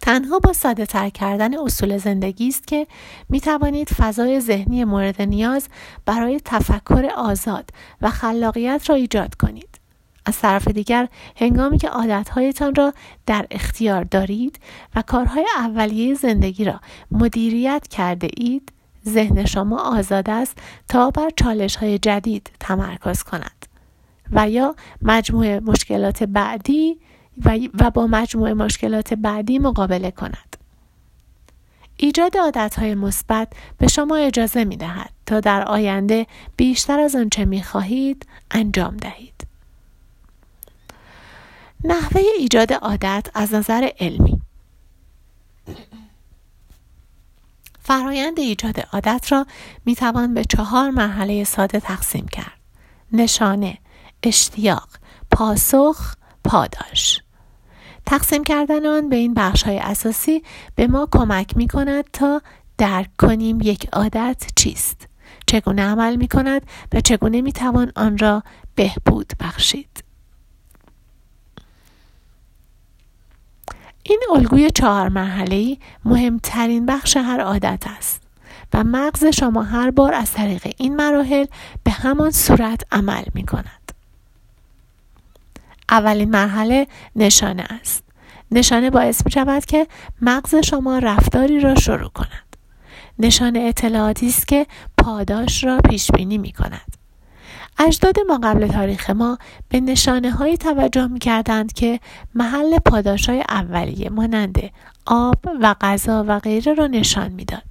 تنها 0.03 0.39
با 0.39 0.53
ساده 0.53 0.87
تر 0.87 1.09
کردن 1.09 1.59
اصول 1.59 1.99
زندگی 1.99 2.49
است 2.49 2.67
که 2.67 2.87
می 3.29 3.41
توانید 3.41 3.89
فضای 3.89 4.41
ذهنی 4.41 4.85
مورد 4.85 5.23
نیاز 5.23 5.69
برای 6.07 6.41
تفکر 6.45 7.11
آزاد 7.17 7.71
و 8.01 8.11
خلاقیت 8.11 8.83
را 8.89 8.95
ایجاد 8.95 9.35
کنید. 9.35 9.70
از 10.27 10.39
طرف 10.39 10.69
دیگر 10.69 11.09
هنگامی 11.37 11.79
که 11.79 11.89
عادتهایتان 11.89 12.75
را 12.75 12.93
در 13.27 13.47
اختیار 13.51 14.05
دارید 14.05 14.61
و 14.95 15.03
کارهای 15.03 15.47
اولیه 15.57 16.15
زندگی 16.15 16.65
را 16.65 16.81
مدیریت 17.11 17.89
کرده 17.89 18.29
اید 18.37 18.73
ذهن 19.09 19.45
شما 19.45 19.79
آزاد 19.79 20.31
است 20.31 20.59
تا 20.89 21.11
بر 21.11 21.31
چالش 21.37 21.77
های 21.77 21.99
جدید 21.99 22.51
تمرکز 22.61 23.23
کند 23.23 23.67
و 24.33 24.49
یا 24.49 24.75
مجموعه 25.03 25.61
مشکلات 25.61 26.23
بعدی 26.23 26.99
و, 27.45 27.91
با 27.91 28.07
مجموعه 28.07 28.55
مشکلات 28.55 29.15
بعدی 29.15 29.59
مقابله 29.59 30.11
کند 30.11 30.57
ایجاد 31.97 32.37
های 32.79 32.95
مثبت 32.95 33.49
به 33.79 33.89
شما 33.89 34.17
اجازه 34.17 34.65
می 34.65 34.77
دهد 34.77 35.11
تا 35.27 35.41
در 35.41 35.63
آینده 35.63 36.27
بیشتر 36.57 36.99
از 37.01 37.17
آنچه 37.17 37.45
می 37.45 37.63
خواهید 37.63 38.27
انجام 38.51 38.97
دهید. 38.97 39.50
نحوه 41.85 42.23
ایجاد 42.39 42.73
عادت 42.73 43.27
از 43.35 43.55
نظر 43.55 43.89
علمی 44.01 44.41
فرایند 47.81 48.39
ایجاد 48.39 48.81
عادت 48.93 49.33
را 49.33 49.47
می 49.85 49.95
توان 49.95 50.35
به 50.35 50.45
چهار 50.45 50.91
مرحله 50.91 51.45
ساده 51.45 51.81
تقسیم 51.81 52.29
کرد. 52.29 52.61
نشانه، 53.13 53.79
اشتیاق، 54.23 54.89
پاسخ، 55.31 56.15
پاداش. 56.45 57.23
تقسیم 58.07 58.45
کردن 58.45 58.87
آن 58.87 59.09
به 59.09 59.17
این 59.17 59.35
بخش 59.35 59.63
های 59.63 59.79
اساسی 59.79 60.43
به 60.75 60.87
ما 60.87 61.09
کمک 61.13 61.57
می 61.57 61.69
کند 61.69 62.05
تا 62.13 62.43
درک 62.79 63.11
کنیم 63.19 63.61
یک 63.61 63.89
عادت 63.93 64.45
چیست، 64.57 65.09
چگونه 65.47 65.83
عمل 65.83 66.17
می 66.17 66.29
کند 66.29 66.63
و 66.93 67.01
چگونه 67.01 67.41
می 67.41 67.53
توان 67.53 67.93
آن 67.97 68.19
را 68.19 68.43
بهبود 68.75 69.33
بخشید. 69.41 70.10
این 74.03 74.21
الگوی 74.35 74.71
چهار 74.71 75.09
مرحله 75.09 75.77
مهمترین 76.05 76.87
بخش 76.87 77.17
هر 77.17 77.41
عادت 77.41 77.85
است 77.99 78.23
و 78.75 78.85
مغز 78.85 79.25
شما 79.25 79.63
هر 79.63 79.91
بار 79.91 80.15
از 80.15 80.33
طریق 80.33 80.75
این 80.77 80.97
مراحل 80.97 81.47
به 81.85 81.91
همان 81.91 82.31
صورت 82.31 82.83
عمل 82.93 83.25
می 83.35 83.47
کند. 83.47 83.93
اولین 85.89 86.31
مرحله 86.31 86.87
نشانه 87.17 87.63
است. 87.63 88.05
نشانه 88.51 88.91
باعث 88.91 89.27
می 89.27 89.31
شود 89.31 89.65
که 89.65 89.87
مغز 90.23 90.55
شما 90.55 90.99
رفتاری 90.99 91.61
را 91.61 91.75
شروع 91.75 92.09
کند. 92.09 92.57
نشانه 93.19 93.59
اطلاعاتی 93.59 94.29
است 94.29 94.49
که 94.49 94.67
پاداش 94.99 95.65
را 95.65 95.79
پیش 95.79 96.11
بینی 96.11 96.39
می 96.39 96.53
کند 96.53 96.90
اجداد 97.83 98.17
ما 98.29 98.39
قبل 98.43 98.67
تاریخ 98.67 99.11
ما 99.11 99.39
به 99.69 99.81
نشانه 99.81 100.31
های 100.31 100.57
توجه 100.57 101.07
می 101.07 101.19
کردند 101.19 101.73
که 101.73 102.01
محل 102.35 102.79
پاداش 102.79 103.29
های 103.29 103.45
اولیه 103.49 104.11
مانند 104.11 104.59
آب 105.07 105.37
و 105.61 105.75
غذا 105.81 106.25
و 106.29 106.39
غیره 106.39 106.75
را 106.75 106.87
نشان 106.87 107.33
می‌داد. 107.33 107.63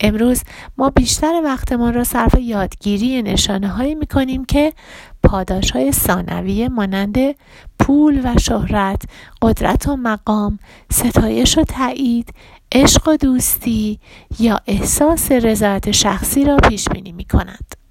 امروز 0.00 0.42
ما 0.78 0.90
بیشتر 0.90 1.40
وقتمان 1.44 1.94
را 1.94 2.04
صرف 2.04 2.34
یادگیری 2.38 3.22
نشانه 3.22 3.68
هایی 3.68 3.94
می 3.94 4.06
کنیم 4.06 4.44
که 4.44 4.72
پاداش 5.22 5.70
های 5.70 5.92
ثانویه 5.92 6.68
مانند 6.68 7.16
پول 7.78 8.20
و 8.24 8.38
شهرت، 8.38 9.02
قدرت 9.42 9.88
و 9.88 9.96
مقام، 9.96 10.58
ستایش 10.92 11.58
و 11.58 11.64
تایید، 11.64 12.34
عشق 12.72 13.08
و 13.08 13.16
دوستی 13.16 13.98
یا 14.38 14.60
احساس 14.66 15.32
رضایت 15.32 15.90
شخصی 15.90 16.44
را 16.44 16.56
پیش 16.56 16.88
بینی 16.88 17.12
می 17.12 17.24
کند. 17.24 17.87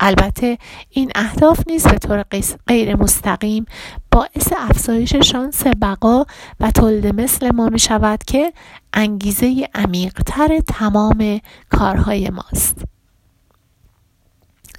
البته 0.00 0.58
این 0.90 1.12
اهداف 1.14 1.60
نیز 1.66 1.86
به 1.86 1.98
طور 1.98 2.24
غیر 2.66 2.96
مستقیم 2.96 3.66
باعث 4.10 4.52
افزایش 4.56 5.16
شانس 5.16 5.62
بقا 5.82 6.24
و 6.60 6.70
تولد 6.70 7.20
مثل 7.20 7.50
ما 7.50 7.68
می 7.68 7.78
شود 7.78 8.24
که 8.26 8.52
انگیزه 8.94 9.68
عمیقتر 9.74 10.60
تمام 10.68 11.40
کارهای 11.70 12.30
ماست. 12.30 12.84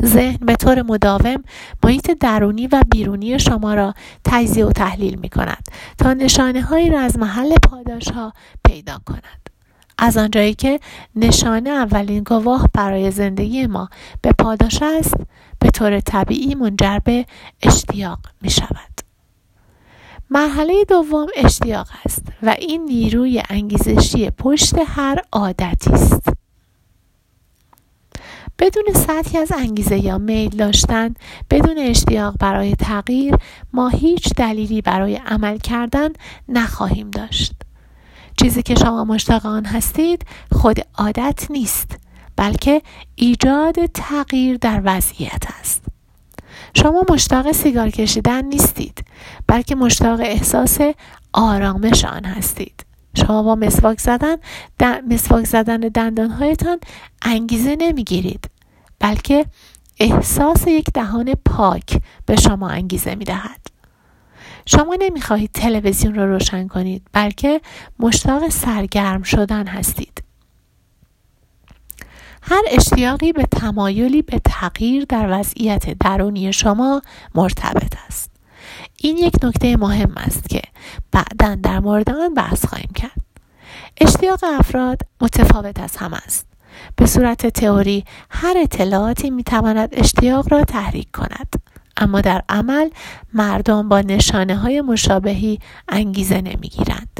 ذهن 0.03 0.37
به 0.45 0.55
طور 0.55 0.81
مداوم 0.81 1.43
محیط 1.83 2.11
درونی 2.11 2.67
و 2.67 2.81
بیرونی 2.91 3.39
شما 3.39 3.73
را 3.73 3.93
تجزیه 4.25 4.65
و 4.65 4.71
تحلیل 4.71 5.15
می 5.15 5.29
کند 5.29 5.67
تا 5.97 6.13
نشانه 6.13 6.61
هایی 6.61 6.89
را 6.89 6.99
از 6.99 7.19
محل 7.19 7.55
پاداش 7.69 8.11
ها 8.11 8.33
پیدا 8.65 9.01
کند. 9.05 9.49
از 9.97 10.17
آنجایی 10.17 10.53
که 10.53 10.79
نشانه 11.15 11.69
اولین 11.69 12.23
گواه 12.23 12.69
برای 12.73 13.11
زندگی 13.11 13.67
ما 13.67 13.89
به 14.21 14.31
پاداش 14.31 14.81
است 14.81 15.13
به 15.59 15.69
طور 15.69 15.99
طبیعی 15.99 16.55
منجر 16.55 16.99
به 16.99 17.25
اشتیاق 17.63 18.19
می 18.41 18.49
شود. 18.49 19.01
مرحله 20.29 20.85
دوم 20.89 21.27
اشتیاق 21.35 21.87
است 22.05 22.23
و 22.43 22.55
این 22.59 22.85
نیروی 22.85 23.43
انگیزشی 23.49 24.29
پشت 24.29 24.75
هر 24.87 25.21
عادتی 25.31 25.89
است. 25.89 26.29
بدون 28.59 28.83
سطحی 28.93 29.37
از 29.39 29.51
انگیزه 29.51 29.97
یا 29.97 30.17
میل 30.17 30.49
داشتن 30.49 31.13
بدون 31.49 31.77
اشتیاق 31.77 32.35
برای 32.39 32.75
تغییر 32.75 33.35
ما 33.73 33.89
هیچ 33.89 34.33
دلیلی 34.33 34.81
برای 34.81 35.15
عمل 35.15 35.57
کردن 35.57 36.09
نخواهیم 36.49 37.11
داشت 37.11 37.53
چیزی 38.41 38.63
که 38.63 38.75
شما 38.75 39.03
مشتاق 39.03 39.45
آن 39.45 39.65
هستید 39.65 40.25
خود 40.51 40.79
عادت 40.97 41.51
نیست 41.51 41.97
بلکه 42.35 42.81
ایجاد 43.15 43.85
تغییر 43.85 44.57
در 44.57 44.81
وضعیت 44.85 45.43
است 45.59 45.85
شما 46.73 47.05
مشتاق 47.09 47.51
سیگار 47.51 47.89
کشیدن 47.89 48.45
نیستید 48.45 49.05
بلکه 49.47 49.75
مشتاق 49.75 50.19
احساس 50.19 50.77
آرامش 51.33 52.05
آن 52.05 52.25
هستید 52.25 52.85
شما 53.17 53.43
با 53.43 53.55
مسواک 53.55 53.99
زدن 53.99 54.37
مسواک 55.09 55.45
زدن 55.45 55.79
دندانهایتان 55.79 56.79
انگیزه 57.21 57.75
نمی‌گیرید 57.79 58.49
بلکه 58.99 59.45
احساس 59.99 60.67
یک 60.67 60.85
دهان 60.93 61.33
پاک 61.45 62.01
به 62.25 62.35
شما 62.35 62.69
انگیزه 62.69 63.15
می 63.15 63.25
دهد. 63.25 63.76
شما 64.67 64.97
نمی‌خواهید 64.99 65.51
تلویزیون 65.51 66.15
را 66.15 66.25
روشن 66.25 66.67
کنید 66.67 67.07
بلکه 67.13 67.61
مشتاق 67.99 68.49
سرگرم 68.49 69.23
شدن 69.23 69.67
هستید. 69.67 70.23
هر 72.41 72.61
اشتیاقی 72.71 73.33
به 73.33 73.43
تمایلی 73.43 74.21
به 74.21 74.39
تغییر 74.39 75.05
در 75.09 75.39
وضعیت 75.39 75.97
درونی 75.99 76.53
شما 76.53 77.01
مرتبط 77.35 77.93
است. 78.07 78.31
این 78.97 79.17
یک 79.17 79.33
نکته 79.43 79.77
مهم 79.77 80.13
است 80.17 80.49
که 80.49 80.61
بعدا 81.11 81.55
در 81.55 81.79
مورد 81.79 82.09
آن 82.09 82.33
بحث 82.33 82.65
خواهیم 82.65 82.91
کرد. 82.95 83.21
اشتیاق 84.01 84.39
افراد 84.43 85.01
متفاوت 85.21 85.79
از 85.79 85.97
هم 85.97 86.13
است. 86.13 86.47
به 86.95 87.05
صورت 87.05 87.47
تئوری 87.47 88.05
هر 88.29 88.57
اطلاعاتی 88.57 89.29
می 89.29 89.43
تواند 89.43 89.89
اشتیاق 89.91 90.53
را 90.53 90.63
تحریک 90.63 91.11
کند. 91.11 91.76
اما 91.97 92.21
در 92.21 92.43
عمل 92.49 92.89
مردم 93.33 93.89
با 93.89 94.01
نشانه 94.01 94.57
های 94.57 94.81
مشابهی 94.81 95.59
انگیزه 95.89 96.41
نمی 96.41 96.69
گیرند. 96.69 97.19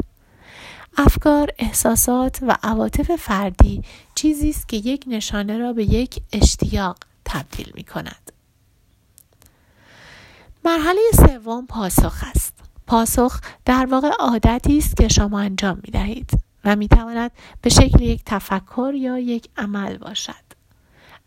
افکار، 0.96 1.48
احساسات 1.58 2.38
و 2.42 2.56
عواطف 2.62 3.16
فردی 3.16 3.82
چیزی 4.14 4.50
است 4.50 4.68
که 4.68 4.76
یک 4.76 5.04
نشانه 5.06 5.58
را 5.58 5.72
به 5.72 5.84
یک 5.84 6.20
اشتیاق 6.32 6.96
تبدیل 7.24 7.72
می 7.74 7.84
کند. 7.84 8.32
مرحله 10.64 11.00
سوم 11.12 11.66
پاسخ 11.66 12.24
است. 12.30 12.52
پاسخ 12.86 13.40
در 13.64 13.86
واقع 13.86 14.08
عادتی 14.08 14.78
است 14.78 14.96
که 14.96 15.08
شما 15.08 15.40
انجام 15.40 15.80
می 15.84 15.90
دهید 15.90 16.30
و 16.64 16.76
می 16.76 16.88
تواند 16.88 17.30
به 17.62 17.70
شکل 17.70 18.02
یک 18.02 18.22
تفکر 18.26 18.92
یا 18.94 19.18
یک 19.18 19.48
عمل 19.56 19.96
باشد. 19.96 20.47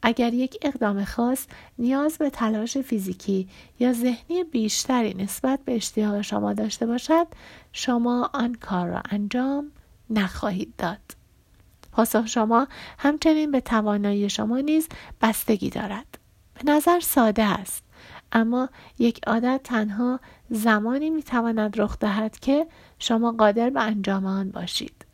اگر 0.02 0.34
یک 0.34 0.58
اقدام 0.62 1.06
خاص 1.06 1.48
نیاز 1.80 2.18
به 2.18 2.30
تلاش 2.30 2.78
فیزیکی 2.78 3.50
یا 3.80 3.94
ذهنی 3.94 4.44
بیشتری 4.44 5.14
نسبت 5.14 5.60
به 5.66 5.76
اشتیاق 5.76 6.22
شما 6.22 6.54
داشته 6.54 6.86
باشد 6.86 7.28
شما 7.72 8.30
آن 8.34 8.54
کار 8.54 8.88
را 8.88 9.02
انجام 9.10 9.72
نخواهید 10.10 10.74
داد. 10.78 11.00
پاسخ 11.92 12.26
شما 12.26 12.68
همچنین 12.98 13.52
به 13.52 13.62
توانایی 13.62 14.30
شما 14.30 14.60
نیز 14.60 14.88
بستگی 15.22 15.70
دارد. 15.70 16.18
به 16.54 16.72
نظر 16.72 17.00
ساده 17.00 17.44
است 17.44 17.84
اما 18.32 18.70
یک 19.00 19.20
عادت 19.28 19.62
تنها 19.64 20.20
زمانی 20.50 21.10
می‌تواند 21.10 21.80
رخ 21.82 22.00
دهد 22.00 22.40
که 22.40 22.68
شما 23.00 23.32
قادر 23.32 23.70
به 23.70 23.82
انجام 23.82 24.26
آن 24.26 24.52
باشید. 24.52 25.11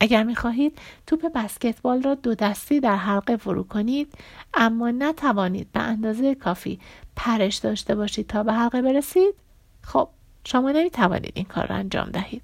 اگر 0.00 0.22
می 0.22 0.36
خواهید 0.36 0.78
توپ 1.06 1.32
بسکتبال 1.34 2.02
را 2.02 2.14
دو 2.14 2.34
دستی 2.34 2.80
در 2.80 2.96
حلقه 2.96 3.36
فرو 3.36 3.62
کنید 3.64 4.14
اما 4.54 4.90
نتوانید 4.90 5.72
به 5.72 5.80
اندازه 5.80 6.34
کافی 6.34 6.80
پرش 7.16 7.56
داشته 7.56 7.94
باشید 7.94 8.26
تا 8.26 8.42
به 8.42 8.52
حلقه 8.52 8.82
برسید 8.82 9.34
خب 9.82 10.08
شما 10.44 10.70
نمی 10.70 10.90
توانید 10.90 11.32
این 11.34 11.44
کار 11.44 11.66
را 11.66 11.76
انجام 11.76 12.10
دهید. 12.10 12.42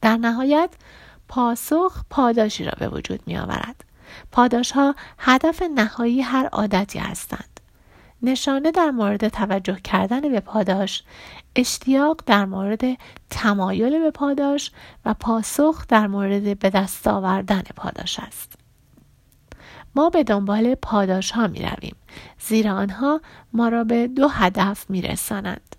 در 0.00 0.16
نهایت 0.16 0.70
پاسخ 1.28 2.04
پاداشی 2.10 2.64
را 2.64 2.72
به 2.78 2.88
وجود 2.88 3.20
می 3.26 3.38
آورد 3.38 3.84
پاداش 4.32 4.72
ها 4.72 4.94
هدف 5.18 5.62
نهایی 5.74 6.20
هر 6.20 6.46
عادتی 6.46 6.98
هستند. 6.98 7.60
نشانه 8.22 8.70
در 8.70 8.90
مورد 8.90 9.28
توجه 9.28 9.80
کردن 9.84 10.20
به 10.20 10.40
پاداش 10.40 11.02
اشتیاق 11.56 12.20
در 12.26 12.44
مورد 12.44 12.80
تمایل 13.30 13.98
به 13.98 14.10
پاداش 14.10 14.70
و 15.04 15.14
پاسخ 15.14 15.86
در 15.86 16.06
مورد 16.06 16.58
به 16.58 16.70
دست 16.70 17.08
آوردن 17.08 17.62
پاداش 17.76 18.20
است 18.20 18.52
ما 19.94 20.10
به 20.10 20.24
دنبال 20.24 20.74
پاداش 20.74 21.30
ها 21.30 21.46
می 21.46 21.62
رویم 21.62 21.96
زیرا 22.40 22.72
آنها 22.72 23.20
ما 23.52 23.68
را 23.68 23.84
به 23.84 24.08
دو 24.08 24.28
هدف 24.28 24.90
می 24.90 25.02
رسانند. 25.02 25.76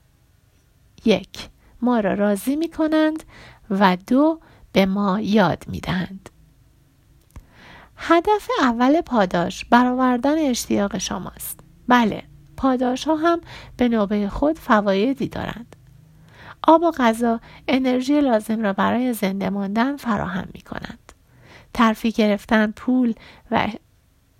یک 1.05 1.49
ما 1.81 1.99
را 1.99 2.13
راضی 2.13 2.55
می 2.55 2.69
کنند 2.69 3.23
و 3.69 3.97
دو 4.07 4.39
به 4.71 4.85
ما 4.85 5.19
یاد 5.19 5.63
می 5.67 5.79
دهند. 5.79 6.29
هدف 7.95 8.49
اول 8.61 9.01
پاداش 9.01 9.65
برآوردن 9.65 10.37
اشتیاق 10.37 10.97
شماست. 10.97 11.59
بله 11.87 12.23
پاداش 12.57 13.07
ها 13.07 13.15
هم 13.15 13.41
به 13.77 13.89
نوبه 13.89 14.29
خود 14.29 14.59
فوایدی 14.59 15.27
دارند. 15.27 15.75
آب 16.67 16.83
و 16.83 16.91
غذا 16.91 17.39
انرژی 17.67 18.21
لازم 18.21 18.61
را 18.61 18.73
برای 18.73 19.13
زنده 19.13 19.49
ماندن 19.49 19.97
فراهم 19.97 20.47
می 20.53 20.61
کنند. 20.61 21.11
ترفی 21.73 22.11
گرفتن 22.11 22.71
پول 22.71 23.13
و 23.51 23.67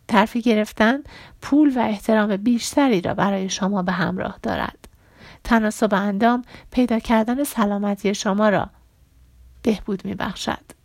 ترفی 0.07 0.41
گرفتن 0.41 0.99
پول 1.41 1.77
و 1.77 1.79
احترام 1.79 2.37
بیشتری 2.37 3.01
را 3.01 3.13
برای 3.13 3.49
شما 3.49 3.83
به 3.83 3.91
همراه 3.91 4.39
دارد. 4.43 4.87
تناسب 5.43 5.93
اندام 5.93 6.41
پیدا 6.71 6.99
کردن 6.99 7.43
سلامتی 7.43 8.15
شما 8.15 8.49
را 8.49 8.69
بهبود 9.61 10.05
می 10.05 10.13
بخشد. 10.13 10.82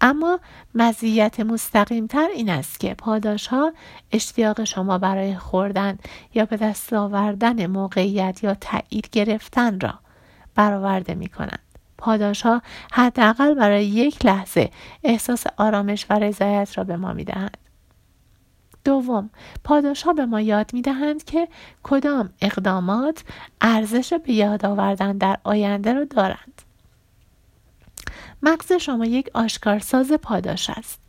اما 0.00 0.40
مزیت 0.74 1.40
مستقیمتر 1.40 2.28
این 2.34 2.50
است 2.50 2.80
که 2.80 2.94
پاداش 2.94 3.46
ها 3.46 3.72
اشتیاق 4.12 4.64
شما 4.64 4.98
برای 4.98 5.36
خوردن 5.36 5.98
یا 6.34 6.44
به 6.44 6.56
دست 6.56 6.92
آوردن 6.92 7.66
موقعیت 7.66 8.44
یا 8.44 8.54
تایید 8.54 9.10
گرفتن 9.12 9.80
را 9.80 9.94
برآورده 10.54 11.14
می 11.14 11.28
کنند. 11.28 11.58
پاداش 11.98 12.42
ها 12.42 12.62
حداقل 12.92 13.54
برای 13.54 13.86
یک 13.86 14.26
لحظه 14.26 14.70
احساس 15.04 15.44
آرامش 15.56 16.06
و 16.10 16.14
رضایت 16.14 16.78
را 16.78 16.84
به 16.84 16.96
ما 16.96 17.12
می 17.12 17.24
دهند. 17.24 17.56
دوم 18.84 19.30
پاداش 19.64 20.02
ها 20.02 20.12
به 20.12 20.26
ما 20.26 20.40
یاد 20.40 20.74
می 20.74 20.82
دهند 20.82 21.24
که 21.24 21.48
کدام 21.82 22.30
اقدامات 22.40 23.24
ارزش 23.60 24.12
به 24.12 24.32
یاد 24.32 24.66
آوردن 24.66 25.18
در 25.18 25.38
آینده 25.44 25.92
را 25.92 26.04
دارند. 26.04 26.62
مغز 28.42 28.72
شما 28.72 29.04
یک 29.04 29.30
آشکارساز 29.34 30.12
پاداش 30.12 30.70
است. 30.70 31.00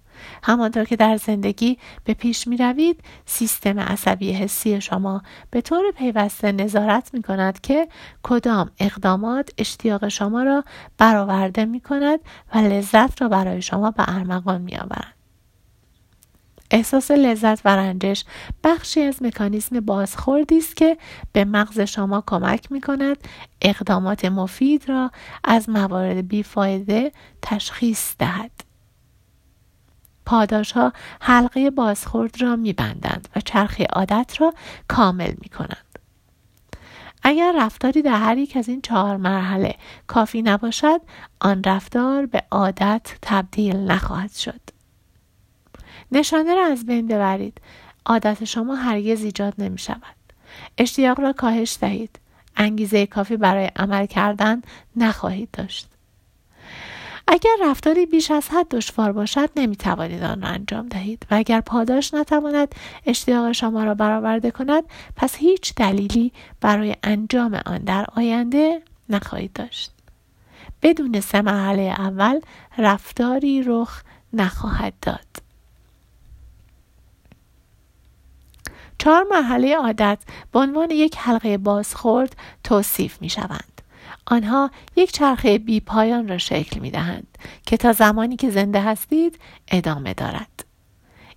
همانطور 0.43 0.83
که 0.83 0.95
در 0.95 1.17
زندگی 1.17 1.77
به 2.03 2.13
پیش 2.13 2.47
می 2.47 2.57
روید 2.57 3.03
سیستم 3.25 3.79
عصبی 3.79 4.31
حسی 4.31 4.81
شما 4.81 5.21
به 5.49 5.61
طور 5.61 5.91
پیوسته 5.91 6.51
نظارت 6.51 7.13
می 7.13 7.21
کند 7.21 7.61
که 7.61 7.87
کدام 8.23 8.71
اقدامات 8.79 9.49
اشتیاق 9.57 10.07
شما 10.07 10.43
را 10.43 10.63
برآورده 10.97 11.65
می 11.65 11.79
کند 11.79 12.19
و 12.55 12.57
لذت 12.57 13.21
را 13.21 13.29
برای 13.29 13.61
شما 13.61 13.91
به 13.91 14.15
ارمغان 14.15 14.61
می 14.61 14.77
آورد. 14.77 15.20
احساس 16.71 17.11
لذت 17.11 17.61
و 17.65 17.75
رنجش 17.75 18.25
بخشی 18.63 19.01
از 19.01 19.23
مکانیزم 19.23 19.79
بازخوردی 19.79 20.57
است 20.57 20.75
که 20.75 20.97
به 21.33 21.45
مغز 21.45 21.79
شما 21.79 22.23
کمک 22.27 22.71
می 22.71 22.81
کند 22.81 23.17
اقدامات 23.61 24.25
مفید 24.25 24.89
را 24.89 25.11
از 25.43 25.69
موارد 25.69 26.27
بیفایده 26.27 27.11
تشخیص 27.41 28.15
دهد. 28.19 28.51
پاداش 30.25 30.71
ها 30.71 30.93
حلقه 31.21 31.69
بازخورد 31.69 32.41
را 32.41 32.55
می 32.55 32.73
بندند 32.73 33.27
و 33.35 33.39
چرخه 33.39 33.83
عادت 33.83 34.41
را 34.41 34.53
کامل 34.87 35.33
می 35.41 35.49
کنند. 35.49 35.99
اگر 37.23 37.53
رفتاری 37.57 38.01
در 38.01 38.19
هر 38.19 38.37
یک 38.37 38.57
از 38.57 38.69
این 38.69 38.81
چهار 38.81 39.17
مرحله 39.17 39.75
کافی 40.07 40.41
نباشد 40.41 41.01
آن 41.41 41.63
رفتار 41.63 42.25
به 42.25 42.43
عادت 42.51 43.17
تبدیل 43.21 43.75
نخواهد 43.75 44.31
شد. 44.31 44.70
نشانه 46.11 46.55
را 46.55 46.65
از 46.65 46.85
بین 46.85 47.07
ببرید. 47.07 47.61
عادت 48.05 48.43
شما 48.43 48.75
هرگز 48.75 49.23
ایجاد 49.23 49.53
نمی 49.57 49.77
شود. 49.79 50.15
اشتیاق 50.77 51.19
را 51.19 51.33
کاهش 51.33 51.77
دهید. 51.81 52.19
انگیزه 52.57 53.05
کافی 53.05 53.37
برای 53.37 53.71
عمل 53.75 54.05
کردن 54.05 54.61
نخواهید 54.95 55.49
داشت. 55.53 55.87
اگر 57.27 57.55
رفتاری 57.61 58.05
بیش 58.05 58.31
از 58.31 58.49
حد 58.49 58.67
دشوار 58.67 59.11
باشد 59.11 59.49
نمی 59.55 59.75
توانید 59.75 60.23
آن 60.23 60.41
را 60.41 60.47
انجام 60.47 60.87
دهید 60.87 61.25
و 61.31 61.35
اگر 61.35 61.61
پاداش 61.61 62.13
نتواند 62.13 62.75
اشتیاق 63.05 63.51
شما 63.51 63.83
را 63.83 63.93
برآورده 63.93 64.51
کند 64.51 64.83
پس 65.15 65.35
هیچ 65.35 65.75
دلیلی 65.75 66.31
برای 66.61 66.95
انجام 67.03 67.61
آن 67.65 67.77
در 67.77 68.05
آینده 68.15 68.81
نخواهید 69.09 69.53
داشت 69.53 69.91
بدون 70.81 71.19
سه 71.19 71.41
مرحله 71.41 71.81
اول 71.81 72.39
رفتاری 72.77 73.63
رخ 73.63 74.03
نخواهد 74.33 74.93
داد 75.01 75.30
چهار 79.01 79.25
مرحله 79.31 79.75
عادت 79.75 80.19
به 80.51 80.59
عنوان 80.59 80.91
یک 80.91 81.15
حلقه 81.17 81.57
بازخورد 81.57 82.35
توصیف 82.63 83.21
می 83.21 83.29
شوند. 83.29 83.81
آنها 84.25 84.71
یک 84.95 85.11
چرخه 85.11 85.57
بی 85.57 85.79
پایان 85.79 86.27
را 86.27 86.37
شکل 86.37 86.79
می 86.79 86.91
دهند 86.91 87.37
که 87.65 87.77
تا 87.77 87.93
زمانی 87.93 88.35
که 88.35 88.49
زنده 88.49 88.81
هستید 88.81 89.39
ادامه 89.67 90.13
دارد. 90.13 90.65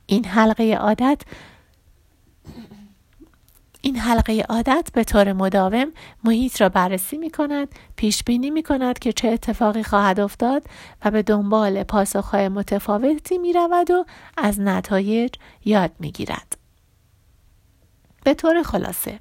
این 0.07 0.25
حلقه 0.25 0.75
عادت 0.75 1.23
این 3.81 3.97
حلقه 3.97 4.47
عادت 4.49 4.91
به 4.93 5.05
طور 5.05 5.33
مداوم 5.33 5.93
محیط 6.25 6.61
را 6.61 6.69
بررسی 6.69 7.19
می 7.19 7.31
کند، 7.31 7.69
پیش 7.97 8.25
بینی 8.25 8.51
می 8.51 8.63
کند 8.63 8.99
که 8.99 9.13
چه 9.13 9.29
اتفاقی 9.29 9.83
خواهد 9.83 10.21
افتاد 10.21 10.63
و 11.05 11.11
به 11.11 11.23
دنبال 11.23 11.83
پاسخهای 11.83 12.49
متفاوتی 12.49 13.39
می 13.39 13.53
رود 13.53 13.91
و 13.91 14.05
از 14.37 14.61
نتایج 14.61 15.35
یاد 15.65 15.91
می 15.99 16.13
گیرد. 16.13 16.64
به 18.25 18.35
طور 18.35 18.63
خلاصه 18.63 19.21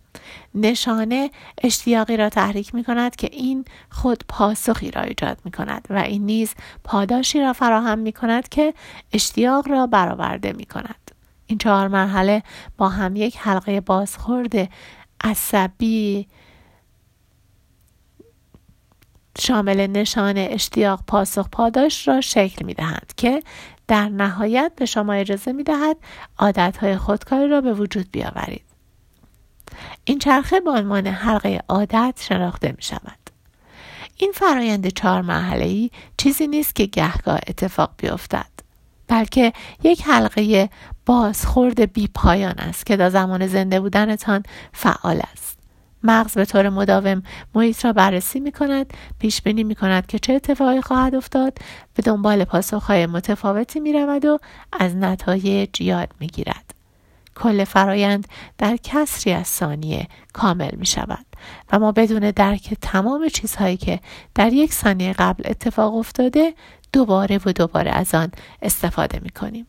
نشانه 0.56 1.32
اشتیاقی 1.64 2.18
را 2.18 2.30
تحریک 2.30 2.76
می 2.76 2.84
کند 2.84 3.16
که 3.16 3.30
این 3.32 3.66
خود 3.90 4.24
پاسخی 4.28 4.92
را 4.92 5.02
ایجاد 5.02 5.38
می 5.46 5.52
کند 5.52 5.88
و 5.90 5.98
این 5.98 6.26
نیز 6.26 6.54
پاداشی 6.84 7.42
را 7.42 7.54
فراهم 7.54 8.00
می 8.00 8.12
کند 8.12 8.50
که 8.50 8.74
اشتیاق 9.14 9.68
را 9.68 9.88
برآورده 9.88 10.54
می 10.54 10.66
کند. 10.66 11.12
این 11.48 11.58
چهار 11.58 11.88
مرحله 11.88 12.44
با 12.78 12.90
هم 12.90 13.16
یک 13.16 13.38
حلقه 13.40 13.82
بازخورد 13.82 14.70
عصبی 15.24 16.28
شامل 19.40 19.88
نشانه 19.88 20.48
اشتیاق 20.52 21.04
پاسخ 21.08 21.50
پاداش 21.52 22.08
را 22.08 22.22
شکل 22.22 22.66
می 22.66 22.74
دهند 22.74 23.14
که 23.18 23.44
در 23.88 24.10
نهایت 24.10 24.72
به 24.76 24.86
شما 24.86 25.14
اجازه 25.14 25.52
می 25.52 25.64
دهد 25.64 25.98
عادتهای 26.38 26.98
خودکاری 26.98 27.48
را 27.48 27.62
به 27.62 27.74
وجود 27.74 28.12
بیاورید. 28.12 28.63
این 30.06 30.20
چرخه 30.20 30.60
به 30.60 30.72
عنوان 30.72 31.08
حلقه 31.08 31.60
عادت 31.70 32.22
شناخته 32.28 32.72
می 32.78 32.84
شود. 32.84 33.24
این 34.18 34.32
فرایند 34.36 34.88
چهار 34.88 35.22
مرحله 35.22 35.66
ای 35.66 35.90
چیزی 36.18 36.48
نیست 36.48 36.76
که 36.76 36.86
گهگاه 36.86 37.40
اتفاق 37.48 37.92
بیفتد 37.98 38.54
بلکه 39.08 39.54
یک 39.84 40.02
حلقه 40.06 40.70
بازخورد 41.06 41.94
بی 41.94 42.08
پایان 42.08 42.60
است 42.60 42.86
که 42.86 42.98
در 42.98 43.10
زمان 43.10 43.48
زنده 43.48 43.80
بودنتان 43.80 44.44
فعال 44.74 45.22
است 45.32 45.60
مغز 46.04 46.34
به 46.34 46.46
طور 46.46 46.70
مداوم 46.70 47.24
محیط 47.56 47.86
را 47.86 47.94
بررسی 47.94 48.40
می 48.40 48.52
کند 48.52 48.94
پیش 49.20 49.42
بینی 49.42 49.64
می 49.64 49.76
کند 49.76 50.08
که 50.08 50.20
چه 50.20 50.34
اتفاقی 50.34 50.82
خواهد 50.82 51.16
افتاد 51.16 51.58
به 51.94 52.04
دنبال 52.04 52.44
پاسخهای 52.44 53.06
متفاوتی 53.06 53.80
می 53.80 53.94
رود 53.94 54.26
و 54.26 54.38
از 54.72 54.96
نتایج 54.96 55.82
یاد 55.82 56.10
می 56.20 56.28
گیرد 56.28 56.63
کل 57.36 57.64
فرایند 57.64 58.28
در 58.58 58.78
کسری 58.84 59.34
از 59.34 59.48
ثانیه 59.48 60.08
کامل 60.34 60.76
می 60.76 60.86
شود 60.86 61.26
و 61.72 61.80
ما 61.80 61.92
بدون 61.92 62.32
درک 62.32 62.74
تمام 62.82 63.28
چیزهایی 63.28 63.78
که 63.78 64.00
در 64.36 64.54
یک 64.54 64.74
ثانیه 64.74 65.14
قبل 65.14 65.44
اتفاق 65.46 65.96
افتاده 65.96 66.54
دوباره 66.94 67.40
و 67.46 67.52
دوباره 67.52 67.92
از 67.92 68.16
آن 68.16 68.32
استفاده 68.62 69.20
می 69.24 69.30
کنیم. 69.30 69.68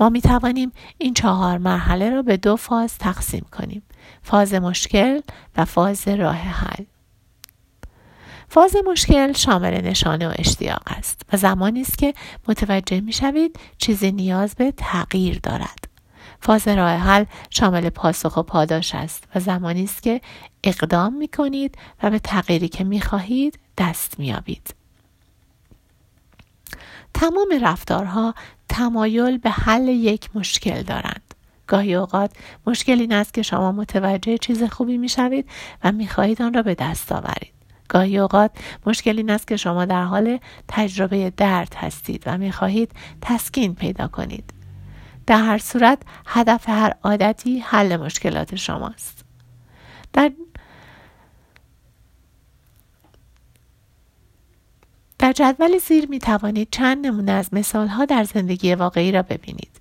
ما 0.00 0.08
می 0.08 0.20
توانیم 0.20 0.72
این 0.98 1.14
چهار 1.14 1.58
مرحله 1.58 2.10
را 2.10 2.22
به 2.22 2.36
دو 2.36 2.56
فاز 2.56 2.98
تقسیم 2.98 3.46
کنیم. 3.52 3.82
فاز 4.22 4.54
مشکل 4.54 5.20
و 5.56 5.64
فاز 5.64 6.08
راه 6.08 6.36
حل. 6.36 6.84
فاز 8.48 8.76
مشکل 8.86 9.32
شامل 9.32 9.80
نشانه 9.80 10.28
و 10.28 10.32
اشتیاق 10.38 10.82
است 10.86 11.22
و 11.32 11.36
زمانی 11.36 11.80
است 11.80 11.98
که 11.98 12.14
متوجه 12.48 13.00
می 13.00 13.12
شوید 13.12 13.58
چیزی 13.78 14.12
نیاز 14.12 14.54
به 14.54 14.72
تغییر 14.76 15.40
دارد. 15.42 15.91
فاز 16.42 16.68
راه 16.68 16.90
حل 16.90 17.24
شامل 17.50 17.90
پاسخ 17.90 18.36
و 18.36 18.42
پاداش 18.42 18.94
است 18.94 19.24
و 19.34 19.40
زمانی 19.40 19.84
است 19.84 20.02
که 20.02 20.20
اقدام 20.64 21.14
می 21.14 21.28
کنید 21.28 21.78
و 22.02 22.10
به 22.10 22.18
تغییری 22.18 22.68
که 22.68 22.84
می 22.84 23.00
خواهید 23.00 23.58
دست 23.78 24.18
می 24.18 24.34
آبید. 24.34 24.74
تمام 27.14 27.48
رفتارها 27.62 28.34
تمایل 28.68 29.38
به 29.38 29.50
حل 29.50 29.88
یک 29.88 30.28
مشکل 30.34 30.82
دارند. 30.82 31.34
گاهی 31.66 31.94
اوقات 31.94 32.30
مشکل 32.66 33.00
این 33.00 33.12
است 33.12 33.34
که 33.34 33.42
شما 33.42 33.72
متوجه 33.72 34.38
چیز 34.38 34.62
خوبی 34.62 34.98
می 34.98 35.08
شوید 35.08 35.48
و 35.84 35.92
می 35.92 36.08
خواهید 36.08 36.42
آن 36.42 36.54
را 36.54 36.62
به 36.62 36.74
دست 36.74 37.12
آورید. 37.12 37.52
گاهی 37.88 38.18
اوقات 38.18 38.50
مشکل 38.86 39.16
این 39.16 39.30
است 39.30 39.48
که 39.48 39.56
شما 39.56 39.84
در 39.84 40.04
حال 40.04 40.38
تجربه 40.68 41.30
درد 41.30 41.74
هستید 41.74 42.22
و 42.26 42.38
می 42.38 42.52
خواهید 42.52 42.90
تسکین 43.20 43.74
پیدا 43.74 44.08
کنید. 44.08 44.61
در 45.26 45.42
هر 45.42 45.58
صورت 45.58 45.98
هدف 46.26 46.68
هر 46.68 46.94
عادتی 47.02 47.58
حل 47.58 47.96
مشکلات 47.96 48.56
شماست 48.56 49.24
در 50.12 50.32
در 55.18 55.32
جدول 55.32 55.78
زیر 55.78 56.08
می 56.08 56.18
توانید 56.18 56.68
چند 56.70 57.06
نمونه 57.06 57.32
از 57.32 57.54
مثال 57.54 57.88
ها 57.88 58.04
در 58.04 58.24
زندگی 58.24 58.74
واقعی 58.74 59.12
را 59.12 59.22
ببینید. 59.22 59.80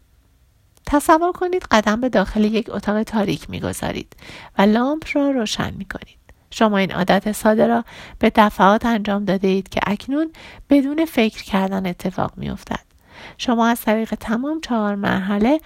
تصور 0.86 1.32
کنید 1.32 1.64
قدم 1.72 2.02
به 2.02 2.10
داخل 2.10 2.44
یک 2.44 2.70
اتاق 2.70 3.04
تاریک 3.04 3.50
می 3.50 3.60
گذارید 3.60 4.16
و 4.58 4.62
لامپ 4.62 5.04
را 5.14 5.32
روشن 5.32 5.74
می 5.74 5.86
کنید. 5.86 6.18
شما 6.52 6.78
این 6.78 6.92
عادت 6.92 7.32
ساده 7.32 7.68
را 7.68 7.86
به 8.20 8.32
دفعات 8.36 8.86
انجام 8.86 9.26
داده 9.26 9.48
اید 9.48 9.70
که 9.70 9.80
اکنون 9.88 10.32
بدون 10.70 11.06
فکر 11.06 11.44
کردن 11.44 11.86
اتفاق 11.86 12.34
می 12.38 12.50
افتد. 12.50 12.91
شما 13.38 13.68
از 13.68 13.82
طریق 13.82 14.16
تمام 14.16 14.62
چهار 14.62 14.96
مرحله 14.96 15.60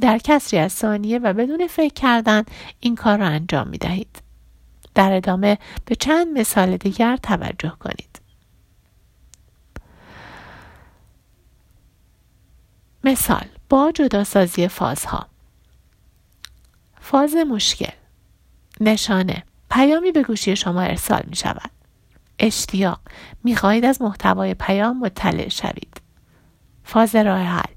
در 0.00 0.18
کسری 0.18 0.58
از 0.58 0.72
ثانیه 0.72 1.18
و 1.18 1.32
بدون 1.32 1.66
فکر 1.66 1.94
کردن 1.94 2.44
این 2.80 2.94
کار 2.94 3.18
را 3.18 3.26
انجام 3.26 3.68
می 3.68 3.78
دهید. 3.78 4.22
در 4.94 5.12
ادامه 5.12 5.58
به 5.84 5.94
چند 5.94 6.38
مثال 6.38 6.76
دیگر 6.76 7.16
توجه 7.16 7.72
کنید. 7.80 8.20
مثال 13.04 13.46
با 13.68 13.92
جداسازی 13.94 14.68
فازها 14.68 15.26
فاز 17.00 17.34
مشکل 17.34 17.92
نشانه 18.80 19.42
پیامی 19.70 20.12
به 20.12 20.22
گوشی 20.22 20.56
شما 20.56 20.80
ارسال 20.80 21.22
می 21.26 21.36
شود 21.36 21.70
اشتیاق. 22.38 23.00
می‌خواهید 23.44 23.84
از 23.84 24.02
محتوای 24.02 24.54
پیام 24.54 24.98
مطلع 24.98 25.48
شوید. 25.48 26.00
فاز 26.84 27.16
راه 27.16 27.40
حل. 27.42 27.74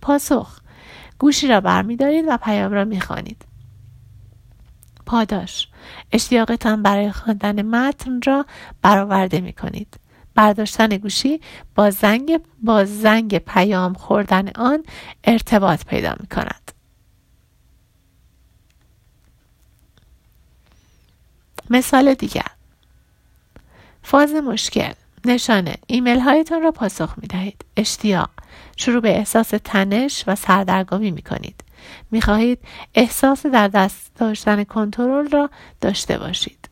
پاسخ. 0.00 0.60
گوشی 1.18 1.48
را 1.48 1.60
برمیدارید 1.60 2.24
و 2.28 2.36
پیام 2.36 2.72
را 2.72 2.84
می‌خوانید. 2.84 3.44
پاداش. 5.06 5.68
اشتیاقتان 6.12 6.82
برای 6.82 7.12
خواندن 7.12 7.62
متن 7.62 8.20
را 8.26 8.46
برآورده 8.82 9.40
می 9.40 9.52
کنید. 9.52 10.00
برداشتن 10.34 10.88
گوشی 10.88 11.40
با 11.74 11.90
زنگ 11.90 12.40
با 12.62 12.84
زنگ 12.84 13.38
پیام 13.38 13.94
خوردن 13.94 14.48
آن 14.48 14.84
ارتباط 15.24 15.84
پیدا 15.84 16.14
می 16.20 16.26
کند. 16.26 16.72
مثال 21.70 22.14
دیگر. 22.14 22.57
فاز 24.10 24.34
مشکل. 24.34 24.92
نشانه. 25.24 25.74
ایمیل 25.86 26.20
هایتان 26.20 26.62
را 26.62 26.70
پاسخ 26.70 27.14
می 27.16 27.28
دهید. 27.28 27.64
اشتیاق. 27.76 28.30
شروع 28.76 29.00
به 29.00 29.16
احساس 29.16 29.48
تنش 29.64 30.24
و 30.26 30.34
سردرگمی 30.34 31.10
می 31.10 31.22
کنید. 31.22 31.64
می 32.10 32.20
خواهید 32.20 32.58
احساس 32.94 33.46
در 33.46 33.68
دست 33.68 34.14
داشتن 34.14 34.64
کنترل 34.64 35.28
را 35.30 35.50
داشته 35.80 36.18
باشید. 36.18 36.68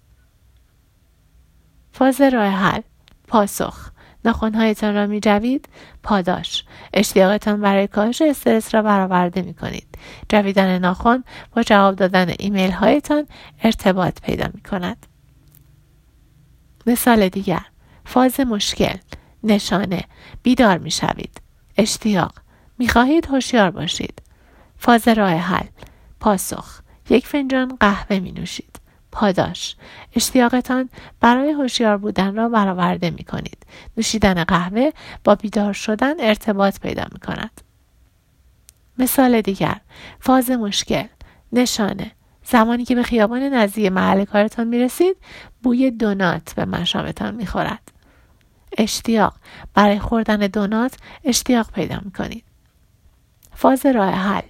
فاز 1.92 2.20
راه 2.20 2.48
حل. 2.48 2.80
پاسخ. 3.28 3.90
ناخونهایتان 4.24 4.94
را 4.94 5.06
می 5.06 5.20
جوید 5.20 5.68
پاداش. 6.02 6.64
اشتیاقتان 6.94 7.60
برای 7.60 7.86
کاهش 7.86 8.22
استرس 8.22 8.74
را 8.74 8.82
برآورده 8.82 9.42
می 9.42 9.54
کنید 9.54 9.98
جویدن 10.28 10.78
ناخون 10.78 11.24
با 11.56 11.62
جواب 11.62 11.94
دادن 11.94 12.34
ایمیل 12.38 12.70
هایتان 12.70 13.26
ارتباط 13.62 14.20
پیدا 14.20 14.46
می 14.54 14.60
کند 14.60 15.06
مثال 16.86 17.28
دیگر. 17.28 17.66
فاز 18.04 18.40
مشکل 18.40 18.96
نشانه 19.44 20.04
بیدار 20.42 20.78
می 20.78 20.90
شوید 20.90 21.40
اشتیاق 21.76 22.32
می 22.78 22.88
خواهید 22.88 23.26
هوشیار 23.26 23.70
باشید. 23.70 24.22
فاز 24.78 25.08
راه 25.08 25.30
حل 25.30 25.66
پاسخ 26.20 26.80
یک 27.10 27.26
فنجان 27.26 27.76
قهوه 27.80 28.18
می 28.18 28.32
نوشید 28.32 28.80
پاداش 29.12 29.76
اشتیاقتان 30.16 30.88
برای 31.20 31.50
هوشیار 31.50 31.96
بودن 31.96 32.36
را 32.36 32.48
برآورده 32.48 33.10
می 33.10 33.24
کنید 33.24 33.66
نوشیدن 33.96 34.44
قهوه 34.44 34.90
با 35.24 35.34
بیدار 35.34 35.72
شدن 35.72 36.20
ارتباط 36.20 36.80
پیدا 36.80 37.04
می 37.12 37.18
کند 37.18 37.60
مثال 38.98 39.40
دیگر 39.40 39.80
فاز 40.20 40.50
مشکل 40.50 41.06
نشانه 41.52 42.10
زمانی 42.48 42.84
که 42.84 42.94
به 42.94 43.02
خیابان 43.02 43.42
نزدیک 43.42 43.92
محل 43.92 44.24
کارتان 44.24 44.66
می 44.66 44.78
رسید 44.78 45.16
بوی 45.62 45.90
دونات 45.90 46.54
به 46.54 46.64
مشامتان 46.64 47.34
می 47.34 47.46
خورد. 47.46 47.92
اشتیاق 48.78 49.34
برای 49.74 49.98
خوردن 49.98 50.36
دونات 50.36 50.96
اشتیاق 51.24 51.70
پیدا 51.70 52.00
می 52.04 52.10
کنید. 52.12 52.44
فاز 53.54 53.86
راه 53.86 54.10
حل 54.10 54.42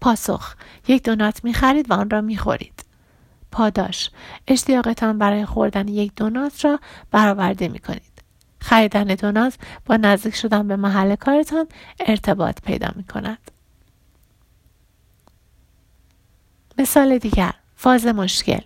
پاسخ 0.00 0.54
یک 0.88 1.04
دونات 1.04 1.44
می 1.44 1.54
خرید 1.54 1.90
و 1.90 1.94
آن 1.94 2.10
را 2.10 2.20
می 2.20 2.36
خورید. 2.36 2.84
پاداش 3.52 4.10
اشتیاقتان 4.48 5.18
برای 5.18 5.44
خوردن 5.44 5.88
یک 5.88 6.14
دونات 6.14 6.64
را 6.64 6.80
برآورده 7.10 7.68
می 7.68 7.78
کنید. 7.78 8.22
خریدن 8.60 9.04
دونات 9.04 9.58
با 9.86 9.96
نزدیک 9.96 10.34
شدن 10.34 10.68
به 10.68 10.76
محل 10.76 11.16
کارتان 11.16 11.66
ارتباط 12.00 12.60
پیدا 12.60 12.88
می 12.96 13.04
کند. 13.04 13.38
مثال 16.78 17.18
دیگر 17.18 17.52
فاز 17.76 18.06
مشکل 18.06 18.60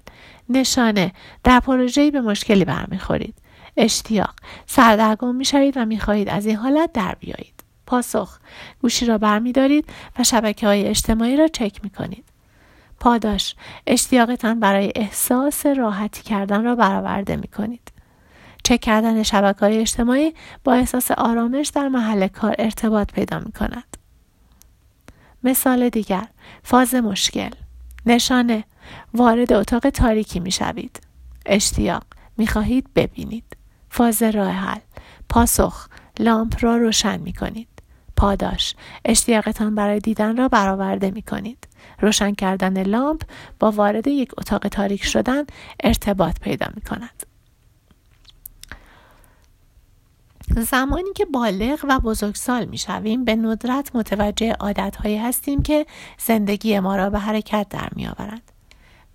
نشانه 0.49 1.13
در 1.45 1.61
پروژه‌ای 1.61 2.11
به 2.11 2.21
مشکلی 2.21 2.65
برمیخورید 2.65 3.35
اشتیاق 3.77 4.35
سردرگم 4.67 5.35
می‌شوید 5.35 5.77
و 5.77 5.85
می‌خواهید 5.85 6.29
از 6.29 6.47
این 6.47 6.57
حالت 6.57 6.93
در 6.93 7.17
بیایید 7.21 7.65
پاسخ 7.87 8.39
گوشی 8.83 9.07
را 9.07 9.19
برمیدارید 9.19 9.85
و 10.19 10.25
شبکه 10.25 10.67
های 10.67 10.87
اجتماعی 10.87 11.37
را 11.37 11.49
چک 11.49 11.81
می 11.85 11.91
کنید. 11.91 12.25
پاداش 13.01 13.57
اشتیاقتان 13.87 14.61
برای 14.61 14.93
احساس 14.97 15.67
راحتی 15.67 16.23
کردن 16.23 16.65
را 16.65 16.75
برآورده 16.75 17.37
می 17.37 17.49
کنید. 17.49 17.93
چک 18.65 18.81
کردن 18.81 19.23
شبکه 19.23 19.61
های 19.61 19.79
اجتماعی 19.79 20.35
با 20.65 20.73
احساس 20.73 21.11
آرامش 21.11 21.69
در 21.69 21.89
محل 21.89 22.29
کار 22.29 22.55
ارتباط 22.59 23.13
پیدا 23.13 23.39
می 23.39 23.53
کند. 23.53 23.97
مثال 25.45 25.89
دیگر 25.89 26.27
فاز 26.63 26.95
مشکل 26.95 27.51
نشانه 28.07 28.65
وارد 29.15 29.53
اتاق 29.53 29.91
تاریکی 29.91 30.41
می 30.41 30.51
شوید. 30.51 31.01
اشتیاق 31.47 32.05
می 32.37 32.47
خواهید 32.47 32.95
ببینید. 32.95 33.57
فاز 33.91 34.23
راه 34.23 34.51
حل 34.51 34.81
پاسخ 35.29 35.89
لامپ 36.19 36.65
را 36.65 36.77
روشن 36.77 37.21
می 37.21 37.33
کنید. 37.33 37.69
پاداش 38.17 38.75
اشتیاقتان 39.05 39.75
برای 39.75 39.99
دیدن 39.99 40.37
را 40.37 40.49
برآورده 40.49 41.11
می 41.11 41.23
کنید. 41.23 41.69
روشن 42.01 42.35
کردن 42.35 42.83
لامپ 42.83 43.23
با 43.59 43.71
وارد 43.71 44.07
یک 44.07 44.31
اتاق 44.39 44.69
تاریک 44.69 45.05
شدن 45.05 45.45
ارتباط 45.81 46.41
پیدا 46.41 46.67
می 46.75 46.81
کند. 46.81 47.32
زمانی 50.57 51.13
که 51.15 51.25
بالغ 51.25 51.85
و 51.89 51.99
بزرگسال 51.99 52.65
می 52.65 52.79
شویم 52.79 53.25
به 53.25 53.37
ندرت 53.37 53.97
متوجه 53.97 54.53
عادتهایی 54.53 55.17
هستیم 55.17 55.63
که 55.63 55.87
زندگی 56.19 56.81
ما 56.81 56.97
را 56.97 57.11
به 57.11 57.19
حرکت 57.19 57.67
در 57.71 57.89
می. 57.97 58.09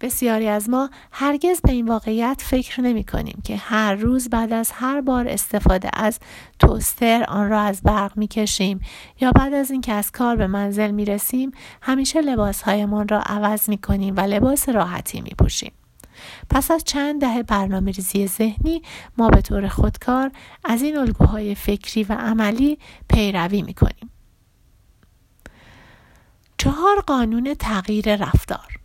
بسیاری 0.01 0.47
از 0.47 0.69
ما 0.69 0.89
هرگز 1.11 1.61
به 1.61 1.71
این 1.71 1.87
واقعیت 1.87 2.41
فکر 2.45 2.81
نمی 2.81 3.03
کنیم 3.03 3.41
که 3.43 3.55
هر 3.55 3.95
روز 3.95 4.29
بعد 4.29 4.53
از 4.53 4.71
هر 4.71 5.01
بار 5.01 5.27
استفاده 5.27 5.89
از 5.93 6.19
توستر 6.59 7.25
آن 7.27 7.49
را 7.49 7.61
از 7.61 7.81
برق 7.81 8.17
می 8.17 8.27
کشیم 8.27 8.81
یا 9.21 9.31
بعد 9.31 9.53
از 9.53 9.71
اینکه 9.71 9.93
از 9.93 10.11
کار 10.11 10.35
به 10.35 10.47
منزل 10.47 10.91
می 10.91 11.05
رسیم 11.05 11.51
همیشه 11.81 12.21
لباسهایمان 12.21 13.07
را 13.07 13.21
عوض 13.21 13.69
می 13.69 13.77
کنیم 13.77 14.15
و 14.17 14.19
لباس 14.19 14.69
راحتی 14.69 15.21
می 15.21 15.31
پوشیم. 15.39 15.71
پس 16.49 16.71
از 16.71 16.83
چند 16.83 17.21
دهه 17.21 17.43
برنامه 17.43 17.91
ریزی 17.91 18.27
ذهنی 18.27 18.81
ما 19.17 19.29
به 19.29 19.41
طور 19.41 19.67
خودکار 19.67 20.31
از 20.65 20.81
این 20.81 20.97
الگوهای 20.97 21.55
فکری 21.55 22.03
و 22.03 22.13
عملی 22.13 22.79
پیروی 23.09 23.61
می 23.61 23.73
کنیم. 23.73 24.09
چهار 26.57 26.99
قانون 27.07 27.53
تغییر 27.53 28.15
رفتار 28.15 28.77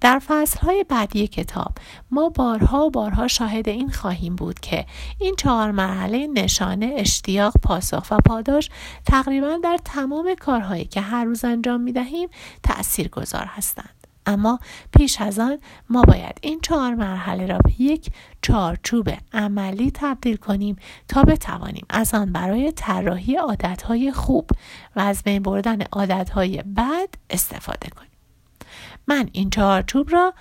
در 0.00 0.18
فصلهای 0.18 0.84
بعدی 0.88 1.26
کتاب 1.26 1.72
ما 2.10 2.28
بارها 2.28 2.86
و 2.86 2.90
بارها 2.90 3.28
شاهد 3.28 3.68
این 3.68 3.90
خواهیم 3.90 4.36
بود 4.36 4.60
که 4.60 4.86
این 5.20 5.34
چهار 5.36 5.70
مرحله 5.70 6.26
نشانه 6.26 6.94
اشتیاق 6.96 7.54
پاسخ 7.62 8.06
و 8.10 8.18
پاداش 8.18 8.70
تقریبا 9.06 9.58
در 9.62 9.78
تمام 9.84 10.34
کارهایی 10.34 10.84
که 10.84 11.00
هر 11.00 11.24
روز 11.24 11.44
انجام 11.44 11.80
می 11.80 11.92
دهیم 11.92 12.28
تأثیر 12.62 13.08
گذار 13.08 13.44
هستند. 13.44 13.95
اما 14.26 14.58
پیش 14.92 15.20
از 15.20 15.38
آن 15.38 15.58
ما 15.90 16.02
باید 16.02 16.38
این 16.42 16.60
چهار 16.60 16.94
مرحله 16.94 17.46
را 17.46 17.58
به 17.58 17.82
یک 17.82 18.10
چارچوب 18.42 19.10
عملی 19.32 19.90
تبدیل 19.94 20.36
کنیم 20.36 20.76
تا 21.08 21.22
بتوانیم 21.22 21.86
از 21.90 22.14
آن 22.14 22.32
برای 22.32 22.72
طراحی 22.72 23.36
عادتهای 23.36 24.12
خوب 24.12 24.50
و 24.96 25.00
از 25.00 25.22
بین 25.22 25.42
بردن 25.42 25.82
عادتهای 25.82 26.62
بد 26.62 27.08
استفاده 27.30 27.88
کنیم 27.90 28.10
من 29.06 29.28
این 29.32 29.50
چارچوب 29.50 30.12
را 30.12 30.34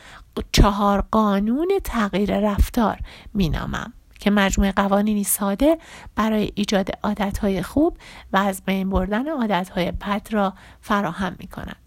چهار 0.52 1.02
قانون 1.12 1.72
تغییر 1.84 2.40
رفتار 2.40 3.00
مینامم 3.34 3.94
که 4.20 4.32
مجموعه 4.32 4.72
قوانینی 4.72 5.24
ساده 5.24 5.78
برای 6.16 6.52
ایجاد 6.56 6.90
عادتهای 7.04 7.62
خوب 7.62 7.98
و 8.34 8.38
از 8.38 8.62
بین 8.66 8.90
بردن 8.90 9.28
عادتهای 9.28 9.92
بد 9.92 10.28
را 10.32 10.54
فراهم 10.82 11.36
می 11.40 11.48
کند. 11.48 11.85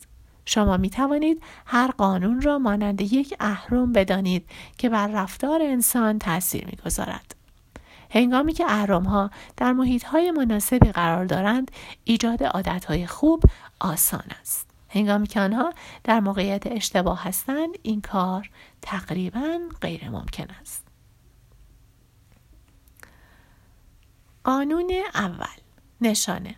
شما 0.49 0.77
می 0.77 0.91
توانید 0.91 1.43
هر 1.67 1.91
قانون 1.91 2.41
را 2.41 2.59
مانند 2.59 3.01
یک 3.01 3.35
اهرم 3.41 3.93
بدانید 3.93 4.51
که 4.79 4.89
بر 4.89 5.07
رفتار 5.07 5.63
انسان 5.63 6.19
تاثیر 6.19 6.67
می 6.67 6.79
گذارد. 6.87 7.35
هنگامی 8.11 8.53
که 8.53 8.65
اهرم 8.69 9.05
ها 9.05 9.31
در 9.57 9.73
محیط 9.73 10.05
های 10.05 10.31
مناسبی 10.31 10.93
قرار 10.93 11.25
دارند 11.25 11.71
ایجاد 12.05 12.43
عادت 12.43 12.85
های 12.85 13.07
خوب 13.07 13.43
آسان 13.81 14.25
است. 14.41 14.71
هنگامی 14.89 15.27
که 15.27 15.41
آنها 15.41 15.73
در 16.05 16.21
موقعیت 16.21 16.67
اشتباه 16.67 17.25
هستند 17.25 17.79
این 17.83 18.01
کار 18.01 18.51
تقریبا 18.83 19.59
غیر 19.81 20.11
ممکن 20.11 20.47
است. 20.61 20.87
قانون 24.45 24.93
اول 25.15 25.61
نشانه 26.01 26.55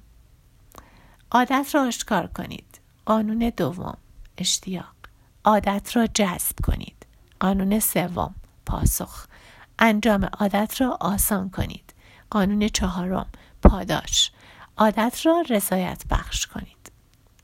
عادت 1.32 1.70
را 1.74 1.86
آشکار 1.86 2.26
کنید 2.26 2.69
قانون 3.10 3.52
دوم 3.56 3.96
اشتیاق. 4.38 4.94
عادت 5.44 5.96
را 5.96 6.06
جذب 6.06 6.56
کنید. 6.64 7.06
قانون 7.40 7.80
سوم 7.80 8.34
پاسخ. 8.66 9.26
انجام 9.78 10.24
عادت 10.24 10.80
را 10.80 10.98
آسان 11.00 11.50
کنید. 11.50 11.94
قانون 12.30 12.68
چهارم 12.68 13.26
پاداش. 13.62 14.32
عادت 14.76 15.26
را 15.26 15.44
رضایت 15.50 16.02
بخش 16.10 16.46
کنید. 16.46 16.92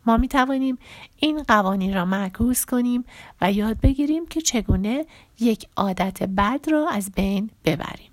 ما 0.07 0.17
می 0.17 0.29
توانیم 0.29 0.79
این 1.17 1.43
قوانین 1.43 1.95
را 1.95 2.05
معکوس 2.05 2.65
کنیم 2.65 3.05
و 3.41 3.53
یاد 3.53 3.81
بگیریم 3.81 4.27
که 4.27 4.41
چگونه 4.41 5.07
یک 5.41 5.69
عادت 5.77 6.23
بد 6.23 6.71
را 6.71 6.89
از 6.89 7.13
بین 7.13 7.51
ببریم. 7.65 8.11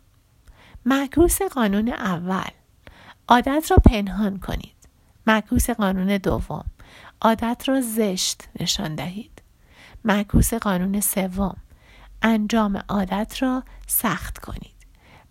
معکوس 0.85 1.41
قانون 1.41 1.89
اول. 1.89 2.51
عادت 3.27 3.67
را 3.71 3.77
پنهان 3.77 4.39
کنید. 4.39 4.89
معکوس 5.27 5.69
قانون 5.69 6.17
دوم. 6.17 6.65
عادت 7.23 7.63
را 7.69 7.81
زشت 7.81 8.43
نشان 8.59 8.95
دهید. 8.95 9.41
معکوس 10.03 10.53
قانون 10.53 10.99
سوم. 10.99 11.55
انجام 12.21 12.83
عادت 12.89 13.43
را 13.43 13.63
سخت 13.87 14.37
کنید. 14.37 14.87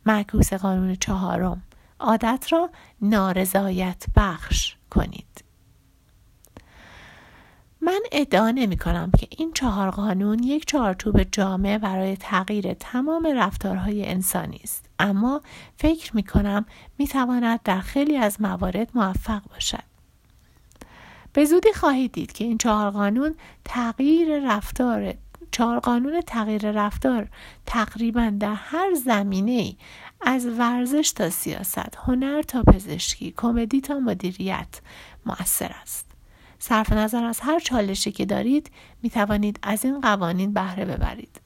معکوس 0.06 0.52
قانون 0.52 0.94
چهارم. 0.94 1.62
عادت 2.00 2.46
را 2.50 2.70
نارضایت 3.02 4.04
بخش 4.16 4.76
کنید. 4.90 5.44
من 7.80 8.00
ادعا 8.12 8.50
نمی 8.50 8.76
کنم 8.76 9.10
که 9.18 9.26
این 9.30 9.52
چهار 9.52 9.90
قانون 9.90 10.42
یک 10.42 10.66
چارچوب 10.66 11.22
جامع 11.22 11.78
برای 11.78 12.16
تغییر 12.16 12.74
تمام 12.74 13.26
رفتارهای 13.26 14.08
انسانی 14.08 14.60
است. 14.62 14.86
اما 14.98 15.40
فکر 15.76 16.16
می 16.16 16.22
کنم 16.22 16.66
می 16.98 17.08
تواند 17.08 17.60
در 17.64 17.80
خیلی 17.80 18.16
از 18.16 18.40
موارد 18.40 18.90
موفق 18.94 19.42
باشد. 19.50 19.91
به 21.32 21.44
زودی 21.44 21.72
خواهید 21.72 22.12
دید 22.12 22.32
که 22.32 22.44
این 22.44 22.58
چهار 22.58 22.90
قانون 22.90 23.34
تغییر 23.64 24.54
رفتار 24.54 25.14
چهار 25.50 25.80
قانون 25.80 26.20
تغییر 26.20 26.70
رفتار 26.70 27.28
تقریبا 27.66 28.32
در 28.40 28.54
هر 28.54 28.94
زمینه 28.94 29.74
از 30.20 30.46
ورزش 30.46 31.12
تا 31.12 31.30
سیاست 31.30 31.98
هنر 32.06 32.42
تا 32.42 32.62
پزشکی 32.62 33.34
کمدی 33.36 33.80
تا 33.80 33.98
مدیریت 33.98 34.80
مؤثر 35.26 35.70
است. 35.82 36.06
صرف 36.58 36.92
نظر 36.92 37.24
از 37.24 37.40
هر 37.40 37.58
چالشی 37.58 38.12
که 38.12 38.26
دارید 38.26 38.70
می 39.02 39.10
توانید 39.10 39.58
از 39.62 39.84
این 39.84 40.00
قوانین 40.00 40.52
بهره 40.52 40.84
ببرید. 40.84 41.40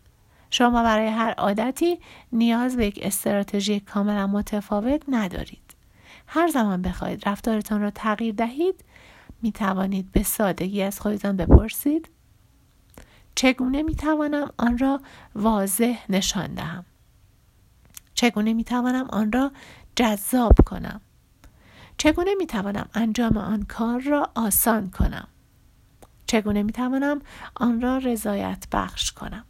شما 0.51 0.83
برای 0.83 1.07
هر 1.07 1.33
عادتی 1.33 1.99
نیاز 2.33 2.77
به 2.77 2.87
یک 2.87 3.01
استراتژی 3.03 3.81
کاملا 3.81 4.27
متفاوت 4.27 5.03
ندارید. 5.09 5.77
هر 6.27 6.49
زمان 6.49 6.83
بخواهید 6.83 7.29
رفتارتان 7.29 7.81
را 7.81 7.91
تغییر 7.91 8.35
دهید 8.35 8.85
می 9.43 9.53
توانید 9.53 10.13
به 10.13 10.23
سادگی 10.23 10.83
از 10.83 11.01
خودتان 11.01 11.37
بپرسید؟ 11.37 12.09
چگونه 13.35 13.83
می 13.83 13.95
توانم 13.95 14.51
آن 14.57 14.79
را 14.79 15.01
واضح 15.35 15.99
نشان 16.09 16.55
دهم؟ 16.55 16.85
چگونه 18.15 18.53
می 18.53 18.65
توانم 18.65 19.07
آن 19.11 19.33
را 19.33 19.53
جذاب 19.97 20.55
کنم؟ 20.67 21.01
چگونه 21.99 22.35
می 22.35 22.47
توانم 22.47 22.89
انجام 22.95 23.37
آن 23.37 23.63
کار 23.63 24.01
را 24.01 24.31
آسان 24.35 24.91
کنم؟ 24.91 25.29
چگونه 26.27 26.63
می 26.63 26.73
توانم 26.73 27.21
آن 27.55 27.81
را 27.81 27.99
رضایت 27.99 28.67
بخش 28.73 29.13
کنم؟ 29.13 29.45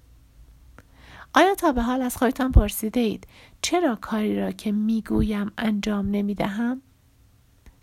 آیا 1.34 1.54
تا 1.54 1.72
به 1.72 1.82
حال 1.82 2.02
از 2.02 2.16
خودتان 2.16 2.52
پرسیده 2.52 3.00
اید 3.00 3.26
چرا 3.62 3.96
کاری 3.96 4.36
را 4.40 4.52
که 4.52 4.72
می 4.72 5.02
گویم 5.02 5.52
انجام 5.58 6.10
نمی 6.10 6.34
دهم؟ 6.34 6.82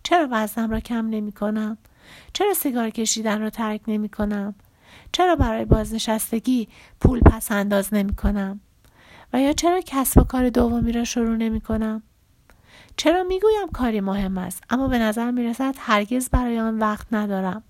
چرا 0.04 0.28
وزنم 0.32 0.72
را 0.72 0.80
کم 0.80 1.10
نمی 1.10 1.32
کنم؟ 1.32 1.78
چرا 2.34 2.54
سیگار 2.54 2.90
کشیدن 2.90 3.42
را 3.42 3.50
ترک 3.50 3.82
نمی 3.88 4.10
کنم؟ 4.10 4.56
چرا 5.12 5.36
برای 5.36 5.66
بازنشستگی 5.66 6.68
پول 7.02 7.20
پس 7.20 7.52
انداز 7.52 7.94
نمی 7.94 8.16
کنم؟ 8.16 8.60
و 9.34 9.42
یا 9.42 9.54
چرا 9.54 9.82
کسب 9.86 10.22
و 10.22 10.24
کار 10.24 10.50
دومی 10.50 10.92
را 10.92 11.04
شروع 11.04 11.36
نمی 11.36 11.62
کنم؟ 11.62 12.04
چرا 12.98 13.24
می‌گویم 13.24 13.68
کاری 13.74 14.02
مهم 14.02 14.38
است 14.38 14.64
اما 14.70 14.88
به 14.88 15.00
نظر 15.00 15.32
می 15.32 15.44
رسد 15.44 15.76
هرگز 15.78 16.30
برای 16.30 16.60
آن 16.60 16.80
وقت 16.80 17.08
ندارم 17.12 17.64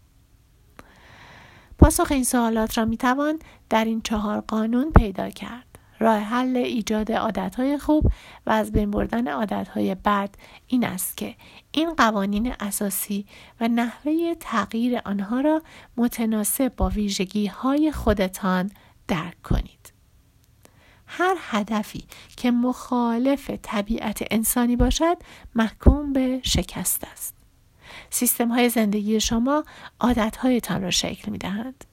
پاسخ 1.77 2.11
این 2.11 2.23
سوالات 2.23 2.77
را 2.77 2.85
می 2.85 2.97
توان 2.97 3.39
در 3.69 3.85
این 3.85 4.01
چهار 4.01 4.41
قانون 4.41 4.91
پیدا 4.91 5.29
کرد 5.29 5.72
راه 6.03 6.19
حل 6.19 6.57
ایجاد 6.57 7.11
عادتهای 7.11 7.77
خوب 7.77 8.11
و 8.45 8.51
از 8.51 8.71
بین 8.71 8.91
بردن 8.91 9.27
عادتهای 9.27 9.95
بد 9.95 10.29
این 10.67 10.85
است 10.85 11.17
که 11.17 11.35
این 11.71 11.93
قوانین 11.93 12.53
اساسی 12.59 13.25
و 13.61 13.67
نحوه 13.67 14.35
تغییر 14.39 15.01
آنها 15.05 15.41
را 15.41 15.61
متناسب 15.97 16.75
با 16.75 16.89
ویژگی 16.89 17.45
های 17.47 17.91
خودتان 17.91 18.71
درک 19.07 19.41
کنید. 19.41 19.93
هر 21.07 21.35
هدفی 21.39 22.05
که 22.37 22.51
مخالف 22.51 23.51
طبیعت 23.61 24.23
انسانی 24.31 24.75
باشد 24.75 25.17
محکوم 25.55 26.13
به 26.13 26.39
شکست 26.43 27.03
است. 27.11 27.35
سیستم 28.09 28.49
های 28.49 28.69
زندگی 28.69 29.19
شما 29.19 29.63
عادت 29.99 30.37
هایتان 30.37 30.81
را 30.81 30.91
شکل 30.91 31.31
می 31.31 31.37
دهند. 31.37 31.85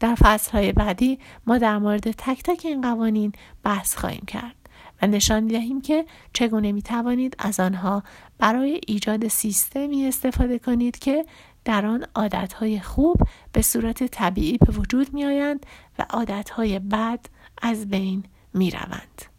در 0.00 0.14
فصل 0.14 0.52
های 0.52 0.72
بعدی 0.72 1.18
ما 1.46 1.58
در 1.58 1.78
مورد 1.78 2.10
تک 2.10 2.42
تک 2.42 2.60
این 2.64 2.80
قوانین 2.80 3.32
بحث 3.62 3.96
خواهیم 3.96 4.24
کرد 4.26 4.56
و 5.02 5.06
نشان 5.06 5.46
دهیم 5.46 5.80
که 5.80 6.06
چگونه 6.32 6.72
می 6.72 6.82
توانید 6.82 7.36
از 7.38 7.60
آنها 7.60 8.02
برای 8.38 8.80
ایجاد 8.86 9.28
سیستمی 9.28 10.06
استفاده 10.06 10.58
کنید 10.58 10.98
که 10.98 11.24
در 11.64 11.86
آن 11.86 12.06
عادتهای 12.14 12.80
خوب 12.80 13.16
به 13.52 13.62
صورت 13.62 14.04
طبیعی 14.04 14.58
به 14.58 14.72
وجود 14.72 15.14
می 15.14 15.24
آیند 15.24 15.66
و 15.98 16.06
عادتهای 16.10 16.78
بد 16.78 17.20
از 17.62 17.88
بین 17.88 18.24
می 18.54 18.70
روند. 18.70 19.29